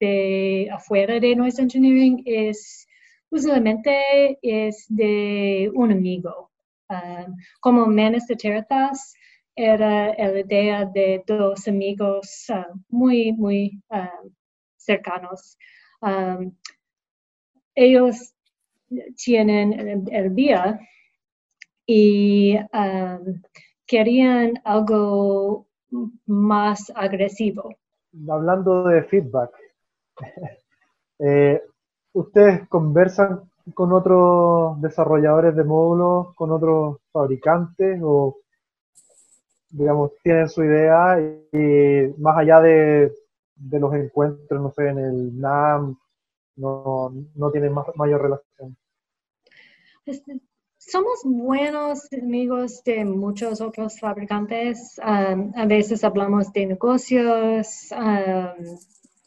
de 0.00 0.68
afuera 0.72 1.20
de 1.20 1.36
Noise 1.36 1.62
Engineering 1.62 2.22
es 2.26 2.88
usualmente 3.30 4.36
es 4.42 4.86
de 4.88 5.70
un 5.74 5.92
amigo. 5.92 6.50
Um, 6.88 7.36
como 7.60 7.86
Menes 7.86 8.26
de 8.26 8.34
Terratas 8.34 9.14
era 9.54 10.14
la 10.14 10.40
idea 10.40 10.84
de 10.84 11.22
dos 11.26 11.66
amigos 11.68 12.46
uh, 12.50 12.78
muy, 12.88 13.32
muy 13.32 13.82
um, 13.90 14.30
cercanos. 14.76 15.58
Um, 16.00 16.52
ellos 17.74 18.34
tienen 19.16 20.08
el 20.10 20.30
vía 20.30 20.80
y 21.86 22.56
querían 23.86 24.54
algo 24.64 25.66
más 26.26 26.92
agresivo. 26.94 27.74
Hablando 28.28 28.84
de 28.84 29.02
feedback, 29.04 29.50
eh, 31.18 31.62
¿ustedes 32.12 32.68
conversan 32.68 33.50
con 33.74 33.92
otros 33.92 34.80
desarrolladores 34.80 35.54
de 35.54 35.64
módulos, 35.64 36.34
con 36.34 36.50
otros 36.50 36.98
fabricantes 37.12 38.00
o, 38.02 38.38
digamos, 39.70 40.12
tienen 40.22 40.48
su 40.48 40.64
idea 40.64 41.18
y, 41.52 42.14
más 42.18 42.38
allá 42.38 42.60
de, 42.60 43.12
los 43.70 43.94
encuentros, 43.94 44.60
no 44.60 44.70
sé, 44.72 44.88
en 44.88 44.98
el 44.98 45.40
NAM 45.40 45.96
no, 46.56 47.12
no 47.34 47.50
tienen 47.50 47.72
mayor 47.96 48.22
relación. 48.22 48.76
Este, 50.06 50.40
somos 50.78 51.20
buenos 51.24 52.08
amigos 52.12 52.82
de 52.84 53.04
muchos 53.04 53.60
otros 53.60 54.00
fabricantes. 54.00 54.98
Um, 54.98 55.52
a 55.54 55.66
veces 55.66 56.02
hablamos 56.02 56.52
de 56.52 56.66
negocios, 56.66 57.68
um, 57.92 58.78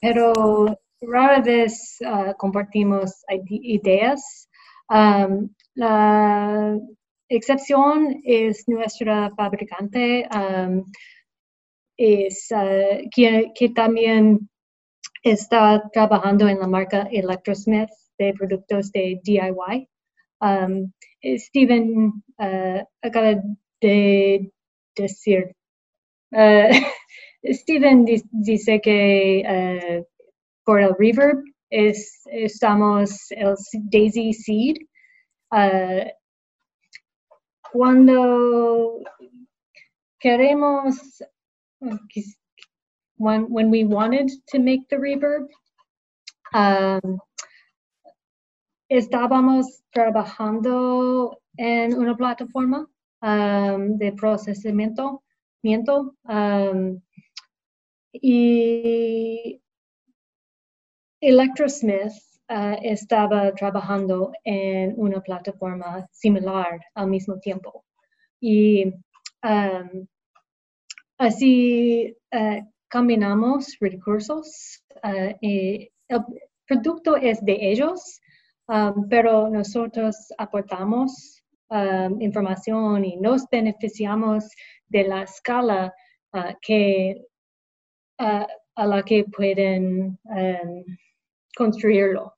pero 0.02 0.66
rara 1.02 1.42
vez 1.42 2.00
uh, 2.02 2.34
compartimos 2.38 3.24
ideas. 3.50 4.50
Um, 4.90 5.50
la 5.76 6.78
excepción 7.36 8.22
es 8.24 8.68
nuestra 8.68 9.32
fabricante, 9.36 10.28
es, 11.98 12.48
uh, 12.52 13.10
que, 13.12 13.70
también 13.76 14.50
está 15.24 15.84
trabajando 15.94 16.48
en 16.48 16.60
la 16.60 16.68
marca 16.68 17.08
Electrosmith 17.12 17.90
de 18.18 18.34
productos 18.34 18.92
de 18.92 19.20
DIY. 19.24 19.90
Um, 20.42 20.92
Steven 21.24 22.12
uh, 22.40 22.84
acaba 23.02 23.42
de 23.82 24.52
decir, 24.96 25.56
uh, 26.32 26.74
Steven 27.46 28.06
dice 28.32 28.80
que 28.82 30.06
por 30.66 30.82
el 30.82 30.96
reverb 30.98 31.44
es, 31.70 32.22
estamos 32.26 33.32
el 33.32 33.56
Daisy 33.92 34.34
Seed. 34.34 34.78
Cuando 37.74 39.02
queremos, 40.22 40.96
when, 43.18 43.50
when 43.50 43.72
we 43.72 43.84
wanted 43.84 44.30
to 44.50 44.60
make 44.60 44.88
the 44.90 44.96
reverb, 44.96 45.48
um, 46.54 47.20
estábamos 48.92 49.66
trabajando 49.92 51.42
en 51.58 51.96
una 51.96 52.16
plataforma 52.16 52.88
um, 53.24 53.98
de 53.98 54.12
procesamiento 54.12 55.24
um, 56.30 57.02
y 58.14 59.60
Electrosmith 61.20 62.33
uh, 62.50 62.78
estaba 62.82 63.54
trabajando 63.54 64.32
en 64.44 64.94
una 64.98 65.22
plataforma 65.22 66.08
similar 66.12 66.80
al 66.96 67.08
mismo 67.08 67.40
tiempo. 67.40 67.86
Y 68.40 68.94
así 71.18 72.16
uh, 72.34 72.62
combinamos 72.92 73.78
recursos. 73.80 74.84
Y 75.42 75.90
el 76.08 76.20
producto 76.68 77.18
es 77.18 77.44
de 77.44 77.58
ellos, 77.60 78.22
pero 79.10 79.50
nosotros 79.50 80.16
aportamos 80.38 81.44
información 82.20 83.04
y 83.04 83.18
nos 83.18 83.50
beneficiamos 83.50 84.48
de 84.88 85.04
la 85.06 85.24
escala 85.24 85.94
a 86.32 86.56
la 88.86 89.04
que 89.04 89.26
pueden 89.36 90.20
construirlo. 91.56 92.34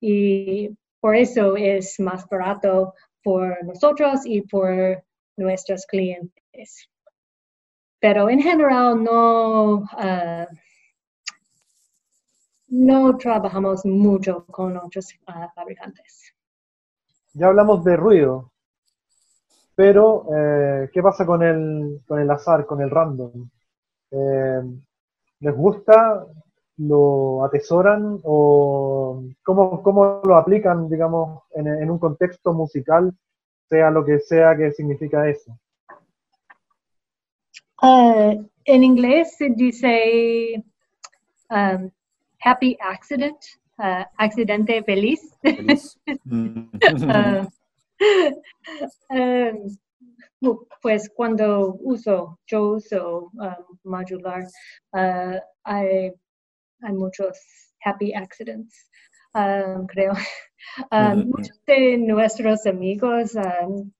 Y 0.00 0.70
por 1.00 1.16
eso 1.16 1.56
es 1.56 1.98
más 2.00 2.28
barato 2.28 2.94
por 3.22 3.62
nosotros 3.64 4.20
y 4.24 4.42
por 4.42 5.02
nuestros 5.36 5.86
clientes. 5.86 6.88
Pero 8.00 8.28
en 8.28 8.40
general 8.40 9.02
no, 9.02 9.74
uh, 9.76 10.46
no 12.68 13.16
trabajamos 13.16 13.84
mucho 13.86 14.44
con 14.46 14.76
otros 14.76 15.14
ah, 15.26 15.50
fabricantes. 15.54 16.34
Ya 17.32 17.48
hablamos 17.48 17.82
de 17.82 17.96
ruido, 17.96 18.52
pero 19.74 20.26
eh, 20.34 20.90
¿qué 20.92 21.02
pasa 21.02 21.26
con 21.26 21.42
el, 21.42 22.00
con 22.06 22.20
el 22.20 22.30
azar, 22.30 22.64
con 22.64 22.80
el 22.80 22.90
random? 22.90 23.48
Eh, 24.10 24.62
¿Les 25.40 25.54
gusta? 25.54 26.26
¿Lo 26.76 27.44
atesoran? 27.44 28.20
¿O 28.24 29.22
cómo, 29.44 29.82
cómo 29.82 30.20
lo 30.24 30.36
aplican, 30.36 30.88
digamos, 30.88 31.42
en, 31.54 31.68
en, 31.68 31.90
un 31.90 31.98
contexto 31.98 32.52
musical, 32.52 33.12
sea 33.68 33.90
lo 33.90 34.04
que 34.04 34.18
sea 34.18 34.56
que 34.56 34.72
significa 34.72 35.28
eso? 35.28 35.56
Uh, 37.82 38.44
en 38.64 38.82
inglés 38.82 39.36
se 39.36 39.50
dice 39.50 40.64
um, 41.50 41.90
happy 42.42 42.76
accident, 42.80 43.36
uh, 43.78 44.04
accidente 44.16 44.82
feliz. 44.84 45.20
feliz. 45.42 45.98
uh, 46.26 47.46
um, 49.10 49.76
pues 50.80 51.10
cuando 51.10 51.76
uso, 51.80 52.38
yo 52.46 52.74
uso 52.74 53.30
um, 53.34 53.78
modular, 53.84 54.44
uh, 54.92 55.38
hay, 56.84 56.92
muchos 56.92 57.38
happy 57.84 58.12
accidents, 58.14 58.88
um, 59.34 59.86
creo. 59.86 60.12
Um, 60.90 61.28
muchos 61.28 61.62
de 61.66 61.98
nuestros 61.98 62.64
amigos, 62.66 63.34
um, 63.34 63.92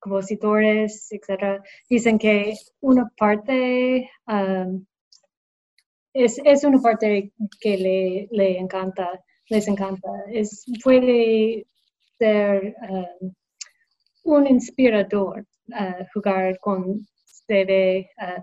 compositores, 0.00 1.12
etc., 1.12 1.62
dicen 1.88 2.18
que 2.18 2.54
una 2.80 3.10
parte 3.18 4.10
um, 4.26 4.84
es, 6.14 6.40
es 6.44 6.64
una 6.64 6.80
parte 6.80 7.32
que 7.60 7.76
le, 7.76 8.28
le 8.30 8.58
encanta, 8.58 9.20
les 9.50 9.68
encanta. 9.68 10.08
Es, 10.32 10.64
puede 10.82 11.66
ser 12.18 12.74
um, 12.88 13.34
un 14.24 14.46
inspirador 14.46 15.44
uh, 15.68 16.04
jugar 16.12 16.58
con 16.60 17.06
CV 17.46 18.08
uh, 18.18 18.42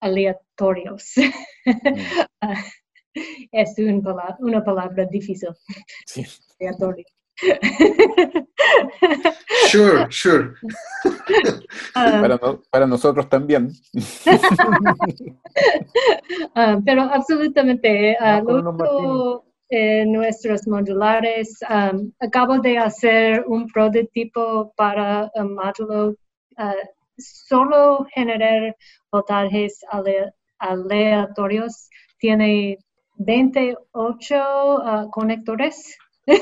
aleatorios. 0.00 1.14
Uh, 2.42 2.56
es 3.52 3.78
un 3.78 4.02
palabra, 4.02 4.36
una 4.40 4.64
palabra 4.64 5.04
difícil. 5.06 5.50
Sí. 6.06 6.24
Aleatorio. 6.60 7.04
Sure, 9.68 10.06
sure. 10.10 10.54
para, 11.94 12.38
para, 12.70 12.86
nosotros 12.86 13.28
también. 13.28 13.72
uh, 16.54 16.82
pero 16.84 17.02
absolutamente, 17.02 18.16
uh, 18.20 19.40
eh, 19.70 20.04
nuestros 20.06 20.68
modulares, 20.68 21.58
um, 21.68 22.12
acabo 22.20 22.58
de 22.58 22.78
hacer 22.78 23.44
un 23.46 23.66
prototipo 23.66 24.72
para 24.76 25.30
un 25.34 25.54
módulo 25.54 26.14
uh, 26.58 26.86
solo 27.16 28.06
generar 28.14 28.76
voltajes 29.10 29.80
ale 29.90 30.32
aleatorios. 30.58 31.88
Tiene 32.18 32.78
28 33.16 35.08
conectores. 35.10 35.98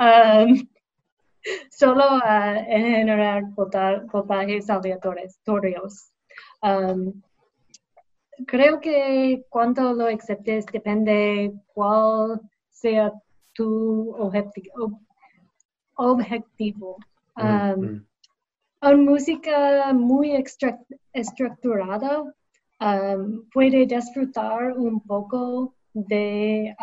um, 0.00 0.68
solo 1.70 2.18
uh, 2.18 2.64
en 2.66 2.96
general 2.96 3.44
voltajes 3.54 4.68
aleatorios. 4.70 6.10
Um, 6.62 7.22
creo 8.46 8.80
que 8.80 9.44
cuando 9.48 9.92
lo 9.92 10.06
aceptes 10.06 10.66
depende 10.66 11.52
cuál 11.74 12.40
sea 12.70 13.12
tu 13.52 14.14
objetivo. 14.16 15.00
objetivo. 15.94 16.96
Mm, 17.36 17.44
um, 17.44 17.80
mm. 17.80 18.06
Una 18.82 18.96
música 18.96 19.92
muy 19.92 20.32
estructurada 21.12 22.24
um, 22.82 23.48
puede 23.52 23.86
disfrutar 23.86 24.72
un 24.72 25.00
poco 25.00 25.74
de 25.94 26.74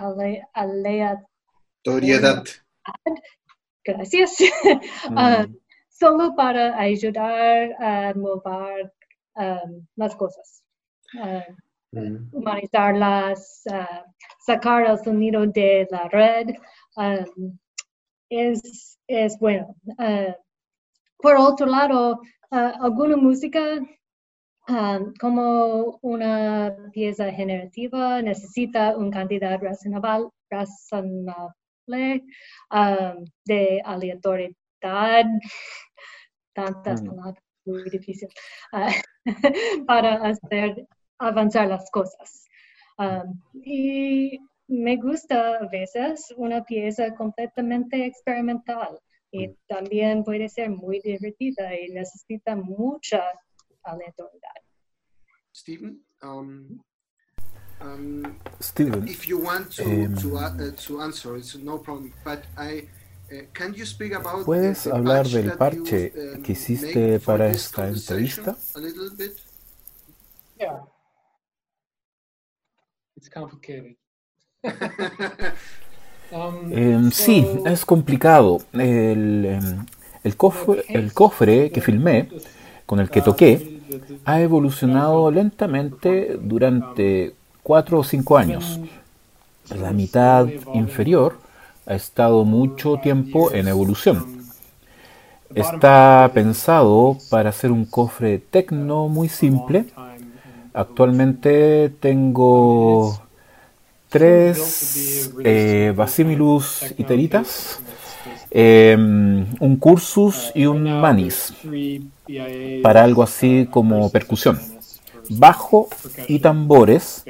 aleatoriedad. 0.53 2.43
Gracias. 3.83 4.37
Ah, 5.15 5.45
mm. 5.47 5.55
solo 5.89 6.35
para 6.35 6.79
ayudar 6.79 7.75
a 7.79 8.13
mover 8.15 8.93
um, 9.35 9.85
las 9.95 10.15
cosas. 10.15 10.63
Uh, 11.13 11.41
mm. 11.91 12.29
Humanizarlas, 12.31 13.63
uh, 13.71 14.03
sacar 14.45 14.85
el 14.85 14.97
sonido 14.99 15.45
de 15.47 15.87
la 15.91 16.07
red. 16.09 16.55
Es, 18.29 18.99
es 19.07 19.39
bueno. 19.39 19.75
por 21.17 21.35
otro 21.35 21.65
lado, 21.65 22.21
alguna 22.51 23.17
música 23.17 23.79
Um, 24.69 25.15
como 25.19 25.97
una 26.03 26.75
pieza 26.93 27.31
generativa 27.31 28.21
necesita 28.21 28.95
una 28.95 29.09
cantidad 29.09 29.59
razonable, 29.59 30.29
razonable 30.51 32.23
um, 32.69 33.25
de 33.45 33.81
aleatoriedad, 33.83 35.25
tantas 36.53 37.01
mm. 37.01 37.07
palabras, 37.07 37.43
muy 37.65 37.89
difícil, 37.89 38.29
uh, 38.73 39.25
para 39.87 40.15
hacer 40.17 40.85
avanzar 41.17 41.67
las 41.67 41.89
cosas. 41.89 42.45
Um, 42.99 43.41
y 43.65 44.37
me 44.67 44.97
gusta 44.97 45.57
a 45.57 45.67
veces 45.67 46.31
una 46.37 46.63
pieza 46.63 47.15
completamente 47.15 48.05
experimental 48.05 48.99
y 49.31 49.49
también 49.67 50.23
puede 50.23 50.47
ser 50.47 50.69
muy 50.69 50.99
divertida 50.99 51.73
y 51.75 51.89
necesita 51.89 52.55
mucha 52.55 53.23
aleatoriedad. 53.89 54.55
Stephen, 55.51 56.05
um, 56.21 56.81
um, 57.81 58.37
Steven, 58.59 59.07
if 59.07 59.27
you 59.27 59.39
want 59.43 59.75
to, 59.75 59.83
em, 59.83 60.15
to, 60.15 60.37
uh, 60.37 60.71
to 60.87 61.01
answer, 61.01 61.37
it's 61.37 61.55
no 61.55 61.79
problem, 61.79 62.13
but 62.23 62.43
I, 62.57 62.87
uh, 63.31 63.45
can 63.53 63.73
you 63.73 63.85
speak 63.85 64.13
about 64.13 64.45
¿Puedes 64.45 64.85
hablar 64.87 65.23
patch 65.23 65.33
del 65.33 65.45
that 65.45 65.57
parche 65.57 66.11
you, 66.13 66.33
um, 66.35 66.43
que 66.43 66.53
hiciste 66.53 66.95
make 66.95 67.19
for 67.19 67.37
para 67.37 67.47
this 67.51 67.65
esta 67.65 67.89
entrevista? 67.89 68.57
A 68.75 68.79
little 68.79 69.09
bit? 69.15 69.41
Yeah. 70.57 70.83
It's 73.17 73.29
complicated. 73.29 73.95
Um, 76.31 76.71
Em, 76.71 77.11
sí, 77.11 77.43
es 77.65 77.85
complicado. 77.85 78.61
El, 78.73 79.45
em, 79.45 79.85
el 80.23 80.37
cofre, 80.37 80.83
el 80.89 81.11
cofre 81.11 81.71
que 81.71 81.81
filmé, 81.81 82.29
con 82.85 82.99
el 82.99 83.09
que 83.09 83.21
toqué, 83.21 83.78
ha 84.25 84.41
evolucionado 84.41 85.31
lentamente 85.31 86.37
durante 86.41 87.33
cuatro 87.63 87.99
o 87.99 88.03
cinco 88.03 88.37
años. 88.37 88.79
La 89.75 89.91
mitad 89.91 90.47
inferior 90.73 91.39
ha 91.85 91.95
estado 91.95 92.45
mucho 92.45 92.97
tiempo 92.97 93.51
en 93.51 93.67
evolución. 93.67 94.39
Está 95.53 96.29
pensado 96.33 97.17
para 97.29 97.51
ser 97.51 97.71
un 97.71 97.85
cofre 97.85 98.37
tecno 98.37 99.07
muy 99.07 99.29
simple. 99.29 99.85
Actualmente 100.73 101.89
tengo 101.99 103.19
tres 104.09 105.31
eh, 105.43 105.93
Basimilus 105.95 106.93
iteritas, 106.97 107.79
eh, 108.51 108.95
un 108.97 109.75
Cursus 109.77 110.51
y 110.53 110.65
un 110.65 110.83
Manis, 111.01 111.53
para 112.81 113.03
algo 113.03 113.23
así 113.23 113.67
como 113.69 114.09
percusión, 114.09 114.59
bajo 115.29 115.87
y 116.27 116.39
tambores, 116.39 117.23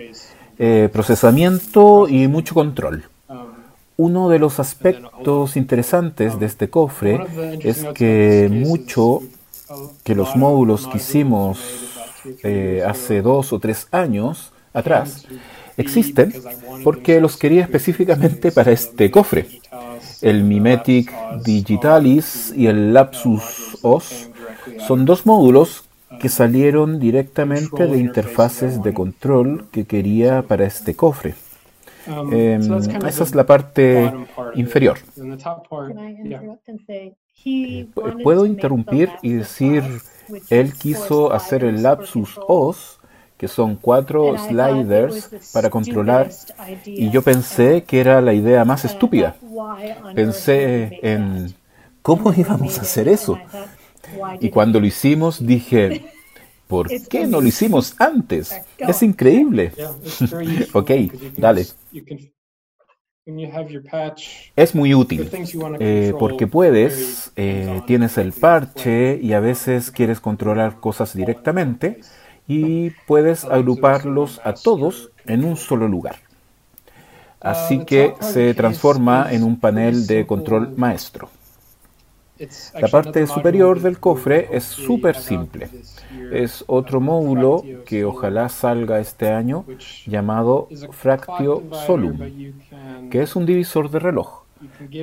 eh, 0.57 0.89
procesamiento 0.91 2.07
y 2.07 2.27
mucho 2.27 2.53
control. 2.53 3.05
Uno 3.97 4.29
de 4.29 4.39
los 4.39 4.59
aspectos 4.59 5.57
interesantes 5.57 6.39
de 6.39 6.45
este 6.45 6.69
cofre 6.69 7.19
es 7.61 7.85
que 7.93 8.47
mucho 8.49 9.21
que 10.03 10.15
los 10.15 10.35
módulos 10.35 10.87
que 10.87 10.97
hicimos 10.97 11.59
eh, 12.43 12.81
hace 12.87 13.21
dos 13.21 13.53
o 13.53 13.59
tres 13.59 13.87
años 13.91 14.51
atrás 14.73 15.25
existen 15.77 16.33
porque 16.83 17.21
los 17.21 17.37
quería 17.37 17.63
específicamente 17.63 18.51
para 18.51 18.71
este 18.71 19.09
cofre. 19.11 19.47
El 20.21 20.43
Mimetic 20.43 21.11
Digitalis 21.43 22.53
y 22.55 22.67
el 22.67 22.93
Lapsus 22.93 23.77
OS 23.81 24.29
son 24.87 25.05
dos 25.05 25.25
módulos 25.25 25.83
que 26.19 26.29
salieron 26.29 26.99
directamente 26.99 27.87
de 27.87 27.97
interfaces 27.97 28.81
de 28.81 28.93
control 28.93 29.65
que 29.71 29.85
quería 29.85 30.41
para 30.41 30.65
este 30.65 30.95
cofre. 30.95 31.35
Eh, 32.31 32.59
esa 33.07 33.23
es 33.23 33.35
la 33.35 33.45
parte 33.45 34.11
inferior. 34.55 34.97
Wanted 35.17 37.13
Puedo 38.23 38.45
interrumpir 38.45 39.09
y 39.21 39.33
decir, 39.33 39.83
él 40.49 40.67
is 40.67 40.73
quiso 40.73 41.31
hacer 41.31 41.63
el 41.63 41.83
lapsus 41.83 42.39
os, 42.47 42.99
que 43.37 43.47
son 43.47 43.77
cuatro 43.77 44.37
sliders 44.37 45.29
para 45.53 45.69
controlar, 45.69 46.29
y 46.85 47.09
yo 47.09 47.21
pensé 47.21 47.83
que 47.83 48.01
era 48.01 48.19
la 48.21 48.33
idea 48.33 48.65
más 48.65 48.83
estúpida. 48.83 49.35
Pensé 50.13 50.99
en 51.01 51.53
cómo 52.01 52.33
íbamos 52.33 52.77
a 52.79 52.81
hacer 52.81 53.07
eso. 53.07 53.39
Y 54.39 54.49
cuando 54.49 54.79
lo 54.79 54.85
hicimos 54.85 55.45
dije, 55.45 56.01
¿por 56.67 56.89
qué 57.09 57.27
no 57.27 57.41
lo 57.41 57.47
hicimos 57.47 57.95
antes? 57.99 58.61
Es 58.77 59.03
increíble. 59.03 59.71
Ok, 60.73 60.87
because 60.87 61.23
you 61.23 61.31
can 61.31 61.41
dale. 61.41 61.61
s- 61.61 61.75
you 61.91 62.03
can- 62.05 62.19
when 63.25 63.39
you 63.39 63.49
have 63.51 63.69
your 63.71 63.83
patch, 63.83 64.51
Es 64.55 64.73
muy 64.73 64.93
útil. 64.93 65.29
things 65.29 65.51
you 65.53 65.61
want 65.61 65.77
to 65.77 65.83
eh, 65.83 66.01
control 66.11 66.19
porque 66.19 66.47
puedes, 66.47 67.31
eh, 67.35 67.81
tienes 67.85 68.17
el 68.17 68.31
parche 68.33 69.19
y 69.21 69.33
a 69.33 69.39
veces 69.39 69.91
quieres 69.91 70.19
controlar 70.19 70.79
cosas 70.79 71.13
directamente 71.15 71.99
y 72.47 72.89
puedes 73.05 73.45
agruparlos 73.45 74.41
a 74.43 74.53
todos 74.53 75.11
en 75.27 75.43
un 75.43 75.57
solo 75.57 75.87
lugar. 75.87 76.15
Así 77.39 77.79
que 77.85 78.15
se 78.19 78.53
transforma 78.53 79.27
en 79.31 79.43
un 79.43 79.59
panel 79.59 80.07
de 80.07 80.25
control 80.25 80.73
maestro. 80.75 81.29
La 82.79 82.87
parte 82.87 83.27
superior 83.27 83.81
del 83.81 83.99
cofre 83.99 84.47
es 84.51 84.63
súper 84.63 85.15
simple. 85.15 85.69
Es 86.31 86.63
otro 86.67 86.99
uh, 86.99 87.01
módulo 87.01 87.63
que 87.85 88.05
ojalá 88.05 88.47
salga 88.49 88.99
este 88.99 89.29
año 89.29 89.65
llamado 90.05 90.67
Fractio 90.91 91.63
Solum, 91.85 92.17
que 93.09 93.21
es 93.21 93.35
un 93.35 93.45
divisor 93.45 93.89
de 93.89 93.99
reloj, 93.99 94.43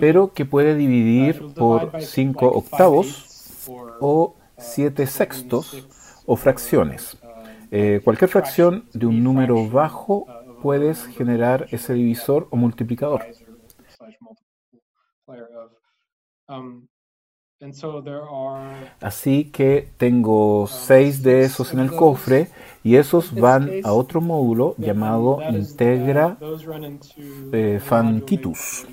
pero 0.00 0.32
que 0.32 0.46
puede 0.46 0.74
uh, 0.74 0.76
dividir 0.78 1.42
por 1.54 1.92
by 1.92 2.02
5 2.02 2.26
like 2.26 2.38
five 2.38 2.58
octavos 2.58 3.68
o 4.00 4.22
uh, 4.22 4.34
7 4.58 5.06
seven 5.06 5.06
sextos 5.06 5.88
o 6.24 6.36
fracciones. 6.36 7.14
uh, 7.14 7.26
Eh, 7.70 8.00
cualquier 8.02 8.30
fracción 8.30 8.88
de 8.94 9.06
un 9.06 9.22
número 9.22 9.68
bajo 9.68 10.24
uh, 10.24 10.60
puedes 10.62 11.06
generar 11.06 11.66
ese 11.70 11.92
divisor 11.94 12.48
o 12.50 12.56
multiplicador. 12.56 13.26
Así 19.00 19.44
que 19.44 19.88
tengo 19.96 20.66
6 20.66 21.22
de 21.22 21.40
esos 21.40 21.72
en 21.72 21.78
el 21.78 21.90
cofre 21.90 22.50
y 22.84 22.96
esos 22.96 23.34
van 23.34 23.70
a 23.82 23.94
otro 23.94 24.20
módulo 24.20 24.74
llamado 24.76 25.38
Integra 25.50 26.36
eh, 27.52 27.80
Fanquitus, 27.82 28.86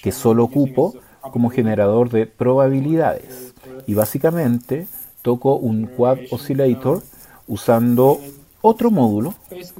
que 0.00 0.12
solo 0.12 0.44
ocupo 0.44 0.94
como 1.32 1.50
generador 1.50 2.08
de 2.08 2.26
probabilidades. 2.26 3.52
Y 3.88 3.94
básicamente 3.94 4.86
toco 5.22 5.56
un 5.56 5.86
quad 5.86 6.18
oscillator 6.30 7.02
usando 7.48 8.20
otro 8.60 8.92
módulo 8.92 9.34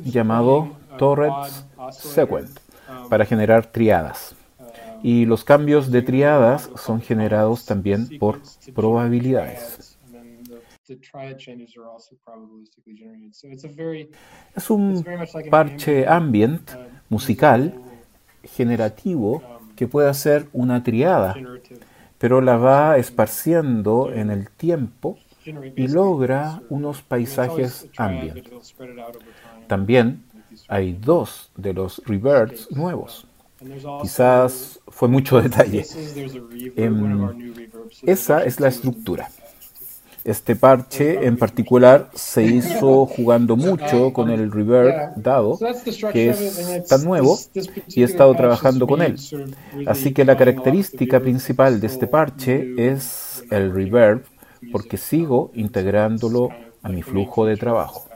llamado 0.05 0.71
Torrents 0.99 1.65
Sequent 1.93 2.59
um, 2.89 3.09
para 3.09 3.25
generar 3.25 3.67
triadas. 3.67 4.35
Y 5.05 5.27
los 5.27 5.45
cambios 5.45 5.91
de 5.91 6.01
triadas 6.01 6.71
son 6.77 7.03
generados 7.03 7.67
también 7.67 8.19
por 8.19 8.41
probabilidades. 8.75 9.99
Es 14.57 14.71
un 14.71 15.05
parche 15.51 16.07
ambient 16.09 16.71
musical 17.11 17.75
generativo 18.45 19.43
que 19.77 19.87
puede 19.87 20.09
hacer 20.09 20.49
una 20.55 20.83
triada, 20.83 21.37
pero 22.17 22.41
la 22.41 22.57
va 22.57 22.97
esparciendo 22.97 24.11
en 24.11 24.31
el 24.31 24.49
tiempo 24.49 25.19
y 25.77 25.87
logra 25.87 26.63
unos 26.71 27.03
paisajes 27.03 27.91
ambient. 27.99 28.49
También 29.67 30.25
hay 30.69 30.95
dos 30.95 31.51
de 31.57 31.75
los 31.75 32.01
reverts 32.07 32.71
nuevos. 32.71 33.27
Quizás 34.01 34.81
fue 34.89 35.09
mucho 35.09 35.41
detalle. 35.43 35.85
Em, 36.77 37.55
Esa 38.03 38.45
es 38.45 38.61
la 38.61 38.69
estructura. 38.69 39.29
Este 40.25 40.57
parche 40.57 41.27
en 41.27 41.37
particular 41.37 42.09
se 42.15 42.45
hizo 42.45 43.05
jugando 43.05 43.57
mucho 43.57 44.11
con 44.15 44.31
el 44.31 44.51
reverb 44.51 45.17
dado, 45.17 45.59
que 46.13 46.31
es 46.31 46.87
tan 46.89 47.05
nuevo, 47.05 47.39
y 47.89 48.01
he 48.01 48.05
estado 48.05 48.35
trabajando 48.35 48.87
con 48.87 49.03
él. 49.03 49.17
Así 49.87 50.15
que 50.15 50.25
la 50.25 50.39
característica 50.39 51.21
principal 51.21 51.79
de 51.79 51.89
este 51.89 52.07
parche 52.07 52.73
es 52.79 53.45
el 53.51 53.75
reverb, 53.75 54.25
porque 54.73 54.97
sigo 54.97 55.51
integrándolo 55.55 56.49
a 56.83 56.89
mi 56.89 57.03
flujo 57.03 57.45
de 57.45 57.59
trabajo. 57.59 58.09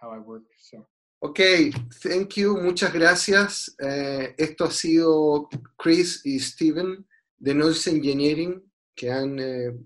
how 0.00 0.10
I 0.10 0.18
work. 0.18 0.47
Ok, 1.20 1.40
thank 2.02 2.34
you, 2.34 2.56
muchas 2.56 2.92
gracias. 2.92 3.74
Eh, 3.80 4.34
esto 4.38 4.64
ha 4.64 4.70
sido 4.70 5.48
Chris 5.76 6.24
y 6.24 6.38
Steven 6.38 7.06
de 7.38 7.54
Noise 7.54 7.90
Engineering 7.90 8.62
que 8.94 9.10
han 9.10 9.38
eh, 9.38 9.76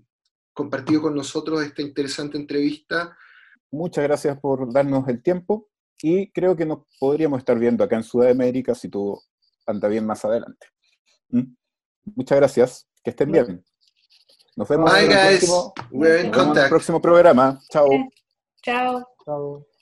compartido 0.53 1.03
con 1.03 1.15
nosotros 1.15 1.63
esta 1.63 1.81
interesante 1.81 2.37
entrevista. 2.37 3.15
Muchas 3.71 4.03
gracias 4.03 4.39
por 4.39 4.71
darnos 4.71 5.07
el 5.07 5.21
tiempo 5.21 5.69
y 6.01 6.31
creo 6.31 6.55
que 6.55 6.65
nos 6.65 6.79
podríamos 6.99 7.39
estar 7.39 7.57
viendo 7.57 7.83
acá 7.83 7.95
en 7.95 8.03
Sudamérica 8.03 8.75
si 8.75 8.89
todo 8.89 9.21
anda 9.65 9.87
bien 9.87 10.05
más 10.05 10.23
adelante. 10.25 10.67
¿Mm? 11.29 11.55
Muchas 12.15 12.37
gracias, 12.37 12.87
que 13.03 13.11
estén 13.11 13.31
bien. 13.31 13.63
Nos 14.55 14.67
vemos, 14.67 14.91
Bye, 14.91 15.05
en, 15.05 15.11
el 15.11 15.17
guys. 15.17 15.39
próximo, 15.39 15.73
We're 15.91 16.21
in 16.21 16.27
nos 16.31 16.37
vemos 16.37 16.57
en 16.57 16.63
el 16.63 16.69
próximo 16.69 17.01
programa. 17.01 17.59
Chao. 17.69 17.87
Chao. 18.61 19.07
Chao. 19.25 19.72